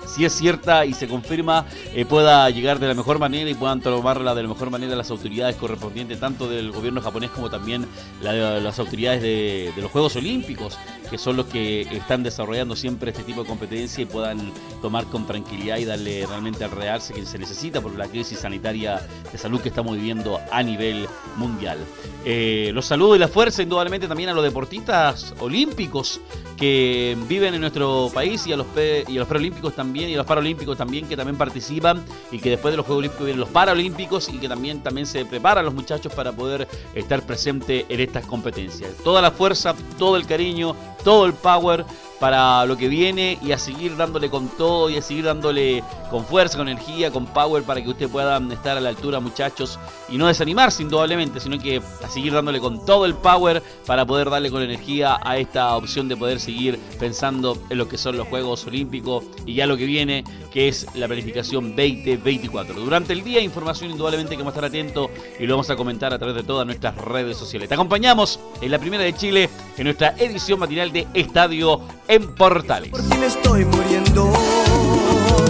si 0.08 0.24
es 0.24 0.32
cierta 0.32 0.84
y 0.84 0.94
se 0.94 1.06
confirma, 1.06 1.66
eh, 1.94 2.04
pueda 2.04 2.48
llegar 2.50 2.78
de 2.78 2.88
la 2.88 2.94
mejor 2.94 3.18
manera 3.18 3.48
y 3.48 3.54
puedan 3.54 3.80
tomarla 3.80 4.34
de 4.34 4.42
la 4.42 4.48
mejor 4.48 4.70
manera 4.70 4.96
las 4.96 5.10
autoridades 5.10 5.56
correspondientes, 5.56 6.18
tanto 6.18 6.48
del 6.48 6.72
gobierno 6.72 7.00
japonés 7.00 7.30
como 7.30 7.50
también 7.50 7.86
las 8.20 8.78
autoridades 8.78 9.22
de, 9.22 9.72
los 9.76 9.90
Juegos 9.90 10.16
Olímpicos, 10.16 10.78
que 11.10 11.18
son 11.18 11.36
los 11.36 11.46
que 11.46 11.82
están 11.82 12.22
desarrollando 12.22 12.74
siempre 12.74 13.10
este 13.10 13.22
tipo 13.22 13.42
de 13.42 13.48
competencia 13.48 14.02
y 14.02 14.06
puedan 14.06 14.52
tomar 14.82 15.04
con 15.06 15.26
tranquilidad 15.26 15.78
y 15.78 15.84
darle 15.84 16.26
realmente 16.26 16.64
al 16.64 16.70
realce 16.70 17.14
que 17.14 17.24
se 17.24 17.38
necesita 17.38 17.80
por 17.80 17.96
la 17.96 18.06
crisis 18.06 18.40
sanitaria 18.40 19.00
de 19.30 19.38
salud 19.38 19.60
que 19.60 19.68
estamos 19.68 19.94
viviendo 19.96 20.40
a 20.50 20.62
nivel 20.62 21.06
mundial. 21.36 21.78
Eh, 22.24 22.70
los 22.74 22.86
saludos 22.86 23.16
y 23.16 23.20
la 23.20 23.28
fuerza, 23.28 23.62
indudablemente, 23.62 24.08
también 24.08 24.30
a 24.30 24.32
los 24.32 24.44
deportistas 24.44 25.34
olímpicos 25.38 26.20
que 26.58 27.16
viven 27.28 27.54
en 27.54 27.60
nuestro 27.60 28.10
país 28.12 28.46
y 28.46 28.52
a 28.52 28.56
los, 28.56 28.66
y 28.76 29.16
a 29.16 29.20
los 29.20 29.28
preolímpicos 29.28 29.74
también 29.74 30.10
y 30.10 30.14
a 30.14 30.18
los 30.18 30.26
paralímpicos 30.26 30.76
también 30.76 31.06
que 31.06 31.16
también 31.16 31.38
participan 31.38 32.04
y 32.32 32.38
que 32.38 32.50
después 32.50 32.72
de 32.72 32.76
los 32.76 32.84
Juegos 32.84 33.00
Olímpicos 33.00 33.26
vienen 33.26 33.40
los 33.40 33.48
paralímpicos 33.48 34.28
y 34.28 34.38
que 34.38 34.48
también, 34.48 34.82
también 34.82 35.06
se 35.06 35.24
preparan 35.24 35.64
los 35.64 35.74
muchachos 35.74 36.12
para 36.12 36.32
poder 36.32 36.66
estar 36.94 37.22
presentes 37.22 37.84
en 37.88 38.00
estas 38.00 38.26
competencias. 38.26 38.90
Toda 39.04 39.22
la 39.22 39.30
fuerza, 39.30 39.74
todo 39.98 40.16
el 40.16 40.26
cariño, 40.26 40.74
todo 41.04 41.26
el 41.26 41.34
power 41.34 41.84
para 42.18 42.66
lo 42.66 42.76
que 42.76 42.88
viene 42.88 43.38
y 43.42 43.52
a 43.52 43.58
seguir 43.58 43.96
dándole 43.96 44.28
con 44.28 44.48
todo 44.48 44.90
y 44.90 44.96
a 44.96 45.02
seguir 45.02 45.24
dándole 45.24 45.82
con 46.10 46.24
fuerza, 46.24 46.58
con 46.58 46.68
energía, 46.68 47.10
con 47.10 47.26
power 47.26 47.62
para 47.62 47.82
que 47.82 47.88
usted 47.88 48.08
pueda 48.08 48.38
estar 48.50 48.76
a 48.76 48.80
la 48.80 48.88
altura 48.88 49.20
muchachos 49.20 49.78
y 50.08 50.16
no 50.16 50.26
desanimarse 50.26 50.82
indudablemente, 50.82 51.40
sino 51.40 51.58
que 51.58 51.80
a 52.04 52.08
seguir 52.08 52.32
dándole 52.32 52.60
con 52.60 52.84
todo 52.84 53.04
el 53.04 53.14
power 53.14 53.62
para 53.86 54.06
poder 54.06 54.30
darle 54.30 54.50
con 54.50 54.62
energía 54.62 55.18
a 55.22 55.36
esta 55.36 55.76
opción 55.76 56.08
de 56.08 56.16
poder 56.16 56.40
seguir 56.40 56.78
pensando 56.98 57.56
en 57.70 57.78
lo 57.78 57.88
que 57.88 57.98
son 57.98 58.16
los 58.16 58.26
Juegos 58.28 58.66
Olímpicos 58.66 59.24
y 59.46 59.54
ya 59.54 59.66
lo 59.66 59.76
que 59.76 59.86
viene, 59.86 60.24
que 60.52 60.68
es 60.68 60.86
la 60.94 61.06
planificación 61.06 61.76
2024. 61.76 62.74
Durante 62.74 63.12
el 63.12 63.22
día, 63.22 63.40
información 63.40 63.90
indudablemente 63.90 64.36
que 64.36 64.42
vamos 64.42 64.54
a 64.54 64.56
estar 64.56 64.64
atentos 64.64 65.10
y 65.38 65.46
lo 65.46 65.54
vamos 65.54 65.70
a 65.70 65.76
comentar 65.76 66.12
a 66.12 66.18
través 66.18 66.36
de 66.36 66.42
todas 66.42 66.66
nuestras 66.66 66.96
redes 66.96 67.36
sociales. 67.36 67.68
Te 67.68 67.74
acompañamos 67.74 68.40
en 68.60 68.70
la 68.70 68.78
primera 68.78 69.04
de 69.04 69.14
Chile 69.14 69.48
en 69.76 69.84
nuestra 69.84 70.14
edición 70.18 70.58
matinal 70.58 70.87
de 70.92 71.06
Estadio 71.14 71.80
en 72.08 72.34
Portales. 72.34 72.92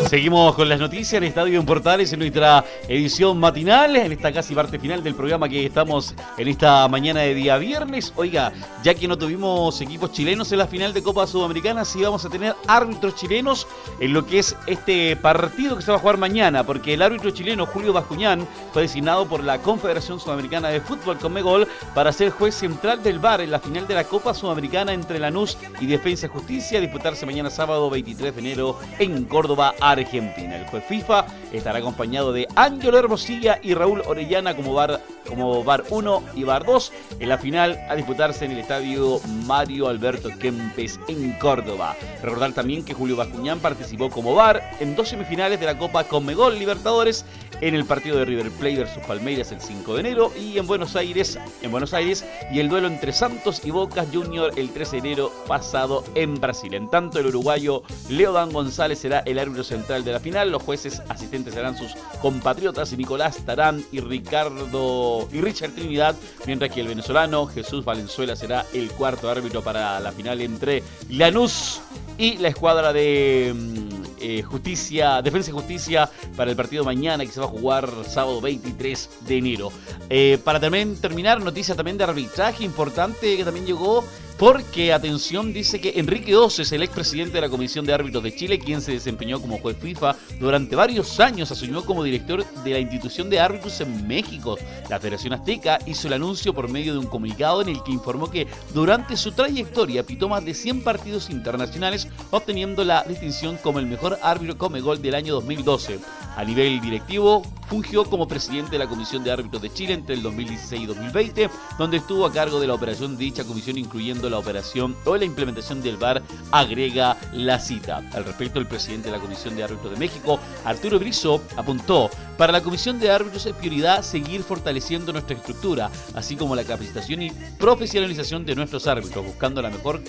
Seguimos 0.09 0.55
con 0.55 0.71
las 0.71 0.81
noticias 0.81 1.13
en 1.13 1.25
Estadio 1.25 1.61
en 1.61 1.67
Portales 1.67 2.11
en 2.15 2.21
nuestra 2.21 2.65
edición 2.89 3.39
matinal, 3.39 3.95
en 3.95 4.11
esta 4.11 4.33
casi 4.33 4.55
parte 4.55 4.79
final 4.79 5.03
del 5.03 5.15
programa 5.15 5.51
que 5.51 5.67
estamos 5.67 6.15
en 6.39 6.49
esta 6.49 6.89
mañana 6.89 7.21
de 7.21 7.35
día 7.35 7.59
viernes. 7.59 8.15
Oiga, 8.17 8.51
ya 8.83 8.95
que 8.95 9.07
no 9.07 9.19
tuvimos 9.19 9.79
equipos 9.83 10.11
chilenos 10.13 10.51
en 10.51 10.59
la 10.61 10.67
final 10.67 10.95
de 10.95 11.03
Copa 11.03 11.27
Sudamericana, 11.27 11.85
sí 11.85 12.01
vamos 12.01 12.25
a 12.25 12.31
tener 12.31 12.55
árbitros 12.67 13.17
chilenos 13.17 13.67
en 14.01 14.15
lo 14.15 14.25
que 14.25 14.39
es 14.39 14.57
este 14.67 15.15
partido 15.17 15.77
que 15.77 15.83
se 15.83 15.91
va 15.91 15.99
a 15.99 16.01
jugar 16.01 16.17
mañana, 16.17 16.65
porque 16.65 16.95
el 16.95 17.03
árbitro 17.03 17.31
chileno 17.31 17.67
Julio 17.67 17.93
Bascuñán 17.93 18.49
fue 18.73 18.83
designado 18.83 19.29
por 19.29 19.45
la 19.45 19.59
Confederación 19.59 20.19
Sudamericana 20.19 20.71
de 20.71 20.81
Fútbol 20.81 21.19
con 21.19 21.35
Megol 21.35 21.69
para 21.95 22.13
ser 22.13 22.31
juez 22.31 22.55
central 22.55 23.03
del 23.03 23.19
VAR 23.19 23.43
en 23.43 23.51
la 23.51 23.61
final 23.61 23.87
de 23.87 23.97
la 23.97 24.05
Copa 24.05 24.33
Sudamericana 24.33 24.95
entre 24.95 25.19
Lanús 25.19 25.59
y 25.83 25.87
Defensa 25.87 26.29
Justicia, 26.29 26.81
disputarse 26.81 27.27
mañana 27.27 27.51
sábado 27.51 27.91
23 27.91 28.35
de 28.35 28.41
enero 28.41 28.79
en 28.99 29.27
Córdoba, 29.27 29.75
Argentina. 29.79 29.98
El 29.99 30.65
juez 30.67 30.85
FIFA 30.85 31.27
estará 31.53 31.81
acompañado 31.81 32.33
de 32.33 32.47
Ángelo 32.55 32.99
Hermosilla 32.99 33.59
y 33.63 33.75
Raúl 33.75 34.03
Orellana 34.07 34.55
como 34.55 34.73
bar, 34.73 35.01
como 35.27 35.65
bar 35.65 35.85
1 35.91 36.23
y 36.37 36.45
bar 36.45 36.65
2 36.65 36.93
en 37.19 37.29
la 37.29 37.39
final 37.39 37.79
a 37.89 37.97
disputarse 37.97 38.45
en 38.45 38.53
el 38.53 38.59
estadio 38.59 39.21
Mario 39.47 39.89
Alberto 39.89 40.29
Kempes 40.39 41.01
en 41.09 41.33
Córdoba. 41.39 41.97
Recordar 42.23 42.53
también 42.53 42.85
que 42.85 42.95
Julio 42.95 43.17
Bascuñán 43.17 43.59
participó 43.59 44.09
como 44.09 44.37
bar 44.37 44.63
en 44.79 44.95
dos 44.95 45.09
semifinales 45.09 45.59
de 45.59 45.67
la 45.67 45.77
Copa 45.77 46.05
Conmebol 46.05 46.59
Libertadores 46.59 47.25
en 47.61 47.75
el 47.75 47.85
partido 47.85 48.19
de 48.19 48.25
River 48.25 48.51
Plate 48.53 48.77
versus 48.77 49.03
Palmeiras 49.05 49.51
el 49.51 49.61
5 49.61 49.95
de 49.95 50.01
enero 50.01 50.33
y 50.39 50.59
en 50.59 50.67
Buenos 50.67 50.95
Aires, 50.95 51.39
en 51.63 51.71
Buenos 51.73 51.93
Aires 51.93 52.25
y 52.53 52.61
el 52.61 52.69
duelo 52.69 52.87
entre 52.87 53.13
Santos 53.13 53.63
y 53.65 53.73
Boca 53.73 54.07
Junior 54.13 54.53
el 54.57 54.71
13 54.71 54.93
de 54.93 54.99
enero 54.99 55.33
pasado 55.49 56.05
en 56.15 56.37
Brasil. 56.37 56.75
En 56.75 56.89
tanto 56.89 57.19
el 57.19 57.27
uruguayo 57.27 57.83
Leodan 58.09 58.53
González 58.53 59.01
será 59.01 59.21
el 59.27 59.39
árbitro 59.39 59.65
central 59.65 59.88
de 59.89 60.13
la 60.13 60.21
final. 60.21 60.51
Los 60.51 60.63
jueces 60.63 61.03
asistentes 61.09 61.55
serán 61.55 61.77
sus 61.77 61.95
compatriotas 62.21 62.93
Nicolás 62.93 63.39
Tarán 63.47 63.83
y 63.91 64.01
Ricardo 64.01 65.27
y 65.33 65.41
Richard 65.41 65.71
Trinidad, 65.71 66.15
mientras 66.47 66.71
que 66.71 66.81
el 66.81 66.89
venezolano 66.89 67.47
Jesús 67.47 67.85
Valenzuela 67.85 68.37
será 68.37 68.67
el 68.75 68.91
cuarto 68.91 69.31
árbitro 69.31 69.63
para 69.63 69.99
la 69.99 70.13
final 70.13 70.43
entre 70.43 70.83
Lanús 71.09 71.81
y 72.19 72.37
la 72.37 72.49
escuadra 72.49 72.93
de 72.93 73.55
mm, 73.55 73.89
eh, 74.21 74.43
Justicia, 74.43 75.23
Defensa 75.23 75.51
y 75.51 75.55
Justicia 75.55 76.11
para 76.37 76.51
el 76.51 76.57
partido 76.57 76.85
mañana 76.85 77.25
que 77.25 77.33
se 77.33 77.41
va 77.41 77.47
a 77.47 77.51
jugar 77.51 77.89
sábado 78.07 78.41
23 78.41 79.11
de 79.27 79.39
enero. 79.39 79.73
Eh, 80.11 80.39
para 80.45 80.61
también 80.61 80.97
terminar, 81.01 81.41
noticias 81.41 81.77
también 81.77 81.97
de 81.97 82.05
arbitraje 82.05 82.65
importante 82.65 83.37
que 83.37 83.45
también 83.45 83.65
llegó 83.65 84.05
porque, 84.39 84.93
atención, 84.93 85.53
dice 85.53 85.81
que 85.81 85.95
Enrique 85.97 86.37
Oces, 86.37 86.71
el 86.71 86.85
expresidente 86.85 87.33
de 87.33 87.41
la 87.41 87.49
Comisión 87.49 87.85
de 87.85 87.93
Árbitros 87.93 88.23
de 88.23 88.35
Chile, 88.35 88.61
quien 88.61 88.81
se 88.81 88.93
desempeñó 88.93 89.41
como 89.41 89.59
juez 89.59 89.77
FIFA 89.77 90.15
durante 90.39 90.77
varios 90.77 91.19
años, 91.19 91.51
asumió 91.51 91.85
como 91.85 92.05
director 92.05 92.45
de 92.63 92.71
la 92.71 92.79
institución 92.79 93.29
de 93.31 93.41
árbitros 93.41 93.81
en 93.81 94.07
México. 94.07 94.57
La 94.89 95.01
Federación 95.01 95.33
Azteca 95.33 95.81
hizo 95.87 96.07
el 96.07 96.15
anuncio 96.15 96.55
por 96.55 96.71
medio 96.71 96.93
de 96.93 97.01
un 97.01 97.07
comunicado 97.07 97.63
en 97.63 97.69
el 97.71 97.83
que 97.83 97.91
informó 97.91 98.31
que 98.31 98.47
durante 98.73 99.17
su 99.17 99.33
trayectoria 99.33 100.05
pitó 100.05 100.29
más 100.29 100.45
de 100.45 100.55
100 100.55 100.85
partidos 100.85 101.31
internacionales, 101.31 102.07
obteniendo 102.31 102.85
la 102.85 103.03
distinción 103.03 103.57
como 103.57 103.81
el 103.81 103.87
mejor 103.87 104.21
árbitro 104.23 104.57
come 104.57 104.81
gol 104.81 105.03
del 105.03 105.17
año 105.17 105.35
2012. 105.35 105.99
A 106.37 106.45
nivel 106.45 106.81
directivo, 106.81 107.43
fungió 107.69 108.05
como 108.05 108.29
presidente 108.29 108.73
de 108.73 108.79
la 108.79 108.87
Comisión 108.87 109.25
de 109.25 109.33
Árbitros 109.33 109.61
de 109.61 109.73
Chile 109.73 109.93
entre 109.93 110.15
el 110.15 110.23
2016 110.23 110.83
y 110.83 110.87
2020, 110.87 111.51
donde 111.79 111.97
estuvo 111.99 112.25
a 112.25 112.33
cargo 112.33 112.61
de 112.61 112.67
la 112.67 112.75
operación 112.75 113.17
de 113.17 113.25
dicha 113.25 113.45
comisión, 113.45 113.77
incluyendo 113.77 114.28
la 114.31 114.39
operación 114.39 114.97
o 115.05 115.17
la 115.17 115.25
implementación 115.25 115.83
del 115.83 115.97
VAR, 115.97 116.23
agrega 116.51 117.17
la 117.33 117.59
cita. 117.59 118.03
Al 118.13 118.25
respecto, 118.25 118.59
el 118.59 118.67
presidente 118.67 119.11
de 119.11 119.17
la 119.17 119.23
Comisión 119.23 119.57
de 119.57 119.65
Árbitros 119.65 119.93
de 119.93 119.99
México, 119.99 120.39
Arturo 120.65 120.99
Brizo, 120.99 121.43
apuntó, 121.57 122.11
para 122.37 122.53
la 122.53 122.63
Comisión 122.63 122.99
de 122.99 123.11
Árbitros 123.11 123.47
es 123.47 123.55
prioridad 123.55 124.03
seguir 124.03 124.43
fortaleciendo 124.43 125.13
nuestra 125.13 125.37
estructura, 125.37 125.91
así 126.15 126.37
como 126.37 126.55
la 126.55 126.65
capacitación 126.65 127.23
y 127.23 127.33
profesionalización 127.59 128.45
de 128.45 128.55
nuestros 128.55 128.87
árbitros, 128.87 129.25
buscando 129.25 129.61
la 129.61 129.71
mejor 129.71 130.01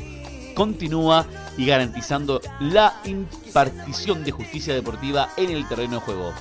continúa 0.53 1.25
y 1.57 1.65
garantizando 1.65 2.41
la 2.59 3.01
impartición 3.05 4.23
de 4.23 4.31
justicia 4.31 4.73
deportiva 4.73 5.29
en 5.37 5.51
el 5.51 5.67
terreno 5.67 5.95
de 5.95 6.01
juego. 6.01 6.33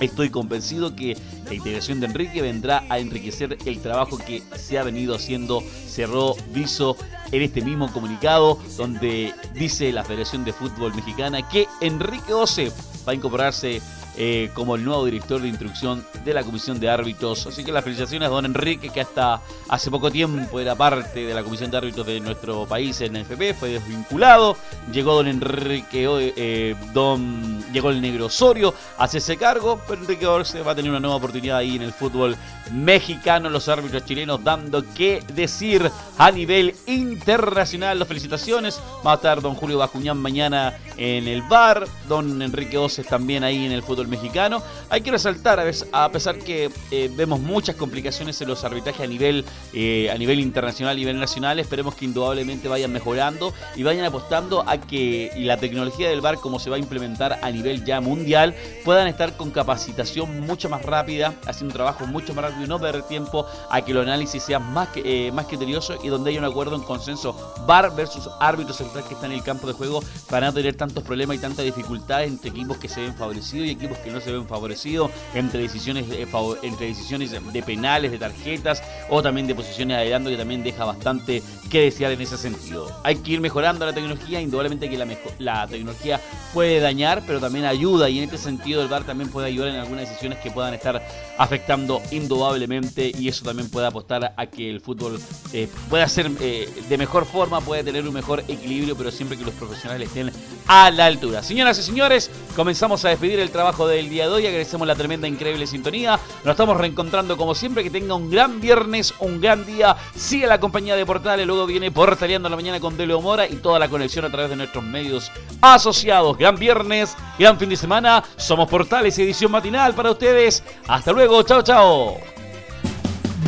Estoy 0.00 0.30
convencido 0.30 0.96
que 0.96 1.16
la 1.46 1.54
integración 1.54 2.00
de 2.00 2.06
Enrique 2.06 2.42
vendrá 2.42 2.84
a 2.88 2.98
enriquecer 2.98 3.56
el 3.64 3.80
trabajo 3.80 4.18
que 4.18 4.42
se 4.56 4.78
ha 4.78 4.82
venido 4.82 5.14
haciendo, 5.14 5.62
cerró 5.86 6.34
Viso 6.52 6.96
en 7.30 7.42
este 7.42 7.62
mismo 7.62 7.92
comunicado, 7.92 8.58
donde 8.76 9.32
dice 9.54 9.92
la 9.92 10.04
Federación 10.04 10.44
de 10.44 10.52
Fútbol 10.52 10.94
Mexicana 10.94 11.48
que 11.48 11.66
Enrique 11.80 12.32
Ose 12.32 12.72
va 13.06 13.12
a 13.12 13.14
incorporarse 13.14 13.80
eh, 14.16 14.50
como 14.54 14.76
el 14.76 14.84
nuevo 14.84 15.04
director 15.04 15.40
de 15.40 15.48
instrucción 15.48 16.04
de 16.24 16.34
la 16.34 16.42
Comisión 16.42 16.78
de 16.78 16.88
Árbitros. 16.88 17.46
Así 17.46 17.64
que 17.64 17.72
las 17.72 17.82
felicitaciones 17.82 18.28
a 18.28 18.30
don 18.30 18.44
Enrique, 18.44 18.90
que 18.90 19.00
hasta 19.00 19.40
hace 19.68 19.90
poco 19.90 20.10
tiempo 20.10 20.60
era 20.60 20.74
parte 20.74 21.26
de 21.26 21.34
la 21.34 21.42
Comisión 21.42 21.70
de 21.70 21.78
Árbitros 21.78 22.06
de 22.06 22.20
nuestro 22.20 22.66
país 22.66 23.00
en 23.00 23.16
el 23.16 23.22
FP, 23.22 23.54
fue 23.54 23.70
desvinculado. 23.70 24.56
Llegó 24.92 25.14
don 25.14 25.26
Enrique, 25.26 26.06
eh, 26.36 26.76
don, 26.92 27.64
llegó 27.72 27.90
el 27.90 28.00
negro 28.00 28.26
Osorio 28.26 28.74
a 28.98 29.06
ese 29.06 29.36
cargo, 29.36 29.80
pero 29.86 30.00
Enrique 30.00 30.26
Orce 30.26 30.62
va 30.62 30.72
a 30.72 30.74
tener 30.74 30.90
una 30.90 31.00
nueva 31.00 31.16
oportunidad 31.16 31.58
ahí 31.58 31.76
en 31.76 31.82
el 31.82 31.92
fútbol 31.92 32.36
mexicano. 32.72 33.50
Los 33.50 33.68
árbitros 33.68 34.04
chilenos 34.04 34.42
dando 34.42 34.84
que 34.94 35.22
decir 35.34 35.90
a 36.18 36.30
nivel 36.30 36.74
internacional. 36.86 37.98
Las 37.98 38.08
felicitaciones. 38.08 38.80
Va 39.06 39.12
a 39.12 39.14
estar 39.16 39.40
don 39.40 39.54
Julio 39.54 39.78
Bacuñán 39.78 40.18
mañana 40.18 40.78
en 40.96 41.28
el 41.28 41.42
bar, 41.42 41.86
don 42.08 42.40
Enrique 42.42 42.78
Oces 42.78 43.06
también 43.06 43.44
ahí 43.44 43.64
en 43.64 43.72
el 43.72 43.82
fútbol 43.82 44.08
mexicano. 44.08 44.62
Hay 44.90 45.00
que 45.00 45.10
resaltar, 45.10 45.62
a 45.92 46.08
pesar 46.10 46.38
que 46.38 46.70
eh, 46.90 47.10
vemos 47.14 47.40
muchas 47.40 47.76
complicaciones 47.76 48.40
en 48.40 48.48
los 48.48 48.64
arbitrajes 48.64 49.02
a 49.02 49.06
nivel, 49.06 49.44
eh, 49.72 50.10
a 50.10 50.18
nivel 50.18 50.40
internacional, 50.40 50.94
a 50.94 50.98
nivel 50.98 51.18
nacional, 51.18 51.58
esperemos 51.58 51.94
que 51.94 52.04
indudablemente 52.04 52.68
vayan 52.68 52.92
mejorando 52.92 53.52
y 53.76 53.82
vayan 53.82 54.04
apostando 54.04 54.64
a 54.68 54.78
que 54.78 55.32
la 55.36 55.56
tecnología 55.56 56.08
del 56.08 56.20
bar, 56.20 56.36
como 56.36 56.58
se 56.58 56.70
va 56.70 56.76
a 56.76 56.78
implementar 56.78 57.38
a 57.42 57.50
nivel 57.50 57.84
ya 57.84 58.00
mundial, 58.00 58.54
puedan 58.84 59.08
estar 59.08 59.36
con 59.36 59.50
capacitación 59.50 60.40
mucho 60.40 60.68
más 60.68 60.82
rápida, 60.82 61.34
haciendo 61.46 61.74
trabajo 61.74 62.06
mucho 62.06 62.34
más 62.34 62.44
rápido 62.44 62.64
y 62.64 62.68
no 62.68 62.78
perder 62.78 63.02
tiempo 63.02 63.46
a 63.70 63.82
que 63.82 63.92
el 63.92 63.98
análisis 63.98 64.42
sea 64.42 64.58
más, 64.58 64.88
que, 64.88 65.28
eh, 65.28 65.32
más 65.32 65.46
criterioso 65.46 65.98
y 66.02 66.08
donde 66.08 66.30
haya 66.30 66.38
un 66.38 66.44
acuerdo, 66.44 66.76
en 66.76 66.82
consenso, 66.82 67.54
bar 67.66 67.94
versus 67.94 68.28
árbitros 68.40 68.76
central 68.76 69.04
que 69.06 69.14
están 69.14 69.32
en 69.32 69.38
el 69.38 69.44
campo 69.44 69.66
de 69.66 69.72
juego 69.72 70.02
para 70.30 70.46
no 70.46 70.52
tener 70.52 70.76
tantos 70.86 71.02
problemas 71.02 71.36
y 71.36 71.38
tantas 71.38 71.64
dificultades 71.64 72.28
entre 72.28 72.50
equipos 72.50 72.76
que 72.76 72.88
se 72.88 73.00
ven 73.00 73.14
favorecidos 73.14 73.66
y 73.66 73.70
equipos 73.70 73.96
que 73.98 74.10
no 74.10 74.20
se 74.20 74.30
ven 74.30 74.46
favorecidos, 74.46 75.10
entre 75.34 75.60
decisiones, 75.60 76.08
de, 76.10 76.26
entre 76.62 76.86
decisiones 76.86 77.30
de 77.30 77.62
penales, 77.62 78.10
de 78.10 78.18
tarjetas 78.18 78.82
o 79.08 79.22
también 79.22 79.46
de 79.46 79.54
posiciones 79.54 79.96
adelante 79.96 80.30
que 80.30 80.36
también 80.36 80.62
deja 80.62 80.84
bastante 80.84 81.42
que 81.70 81.80
desear 81.80 82.12
en 82.12 82.20
ese 82.20 82.36
sentido. 82.36 82.90
Hay 83.02 83.16
que 83.16 83.32
ir 83.32 83.40
mejorando 83.40 83.86
la 83.86 83.94
tecnología, 83.94 84.42
indudablemente 84.42 84.90
que 84.90 84.98
la, 84.98 85.06
la 85.38 85.66
tecnología 85.66 86.20
puede 86.52 86.80
dañar, 86.80 87.22
pero 87.26 87.40
también 87.40 87.64
ayuda 87.64 88.10
y 88.10 88.18
en 88.18 88.24
este 88.24 88.36
sentido 88.36 88.82
el 88.82 88.88
VAR 88.88 89.04
también 89.04 89.30
puede 89.30 89.46
ayudar 89.46 89.70
en 89.70 89.76
algunas 89.76 90.06
decisiones 90.06 90.38
que 90.40 90.50
puedan 90.50 90.74
estar 90.74 91.02
afectando 91.38 92.02
indudablemente 92.10 93.10
y 93.18 93.28
eso 93.28 93.44
también 93.44 93.70
puede 93.70 93.86
apostar 93.86 94.34
a 94.36 94.46
que 94.46 94.68
el 94.68 94.80
fútbol 94.82 95.18
eh, 95.52 95.68
pueda 95.88 96.06
ser 96.08 96.30
eh, 96.40 96.68
de 96.88 96.98
mejor 96.98 97.24
forma, 97.24 97.60
puede 97.62 97.82
tener 97.84 98.06
un 98.06 98.14
mejor 98.14 98.40
equilibrio, 98.48 98.96
pero 98.96 99.10
siempre 99.10 99.38
que 99.38 99.44
los 99.44 99.54
profesionales 99.54 100.08
estén 100.08 100.30
a 100.74 100.90
la 100.90 101.06
altura. 101.06 101.40
Señoras 101.40 101.78
y 101.78 101.82
señores, 101.84 102.32
comenzamos 102.56 103.04
a 103.04 103.10
despedir 103.10 103.38
el 103.38 103.50
trabajo 103.50 103.86
del 103.86 104.10
día 104.10 104.26
de 104.26 104.32
hoy, 104.32 104.46
agradecemos 104.46 104.88
la 104.88 104.96
tremenda, 104.96 105.28
increíble 105.28 105.68
sintonía, 105.68 106.18
nos 106.42 106.50
estamos 106.50 106.76
reencontrando 106.76 107.36
como 107.36 107.54
siempre, 107.54 107.84
que 107.84 107.90
tenga 107.90 108.16
un 108.16 108.28
gran 108.28 108.60
viernes, 108.60 109.14
un 109.20 109.40
gran 109.40 109.64
día, 109.64 109.96
sigue 110.16 110.48
la 110.48 110.58
compañía 110.58 110.96
de 110.96 111.06
Portales, 111.06 111.46
luego 111.46 111.66
viene 111.66 111.92
Portaleando 111.92 112.48
la 112.48 112.56
mañana 112.56 112.80
con 112.80 112.96
Deleo 112.96 113.20
Mora 113.20 113.46
y 113.46 113.54
toda 113.56 113.78
la 113.78 113.88
conexión 113.88 114.24
a 114.24 114.32
través 114.32 114.50
de 114.50 114.56
nuestros 114.56 114.82
medios 114.82 115.30
asociados. 115.60 116.36
Gran 116.36 116.56
viernes, 116.56 117.16
gran 117.38 117.56
fin 117.56 117.68
de 117.68 117.76
semana, 117.76 118.24
somos 118.36 118.68
Portales, 118.68 119.16
edición 119.16 119.52
matinal 119.52 119.94
para 119.94 120.10
ustedes. 120.10 120.64
Hasta 120.88 121.12
luego, 121.12 121.40
chao, 121.44 121.62
chao. 121.62 122.16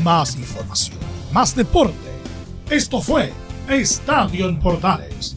Más 0.05 0.37
información, 0.37 0.99
más 1.33 1.57
deporte. 1.57 1.97
Esto 2.71 3.01
fue 3.01 3.33
Estadio 3.69 4.49
en 4.49 4.61
Portales, 4.61 5.37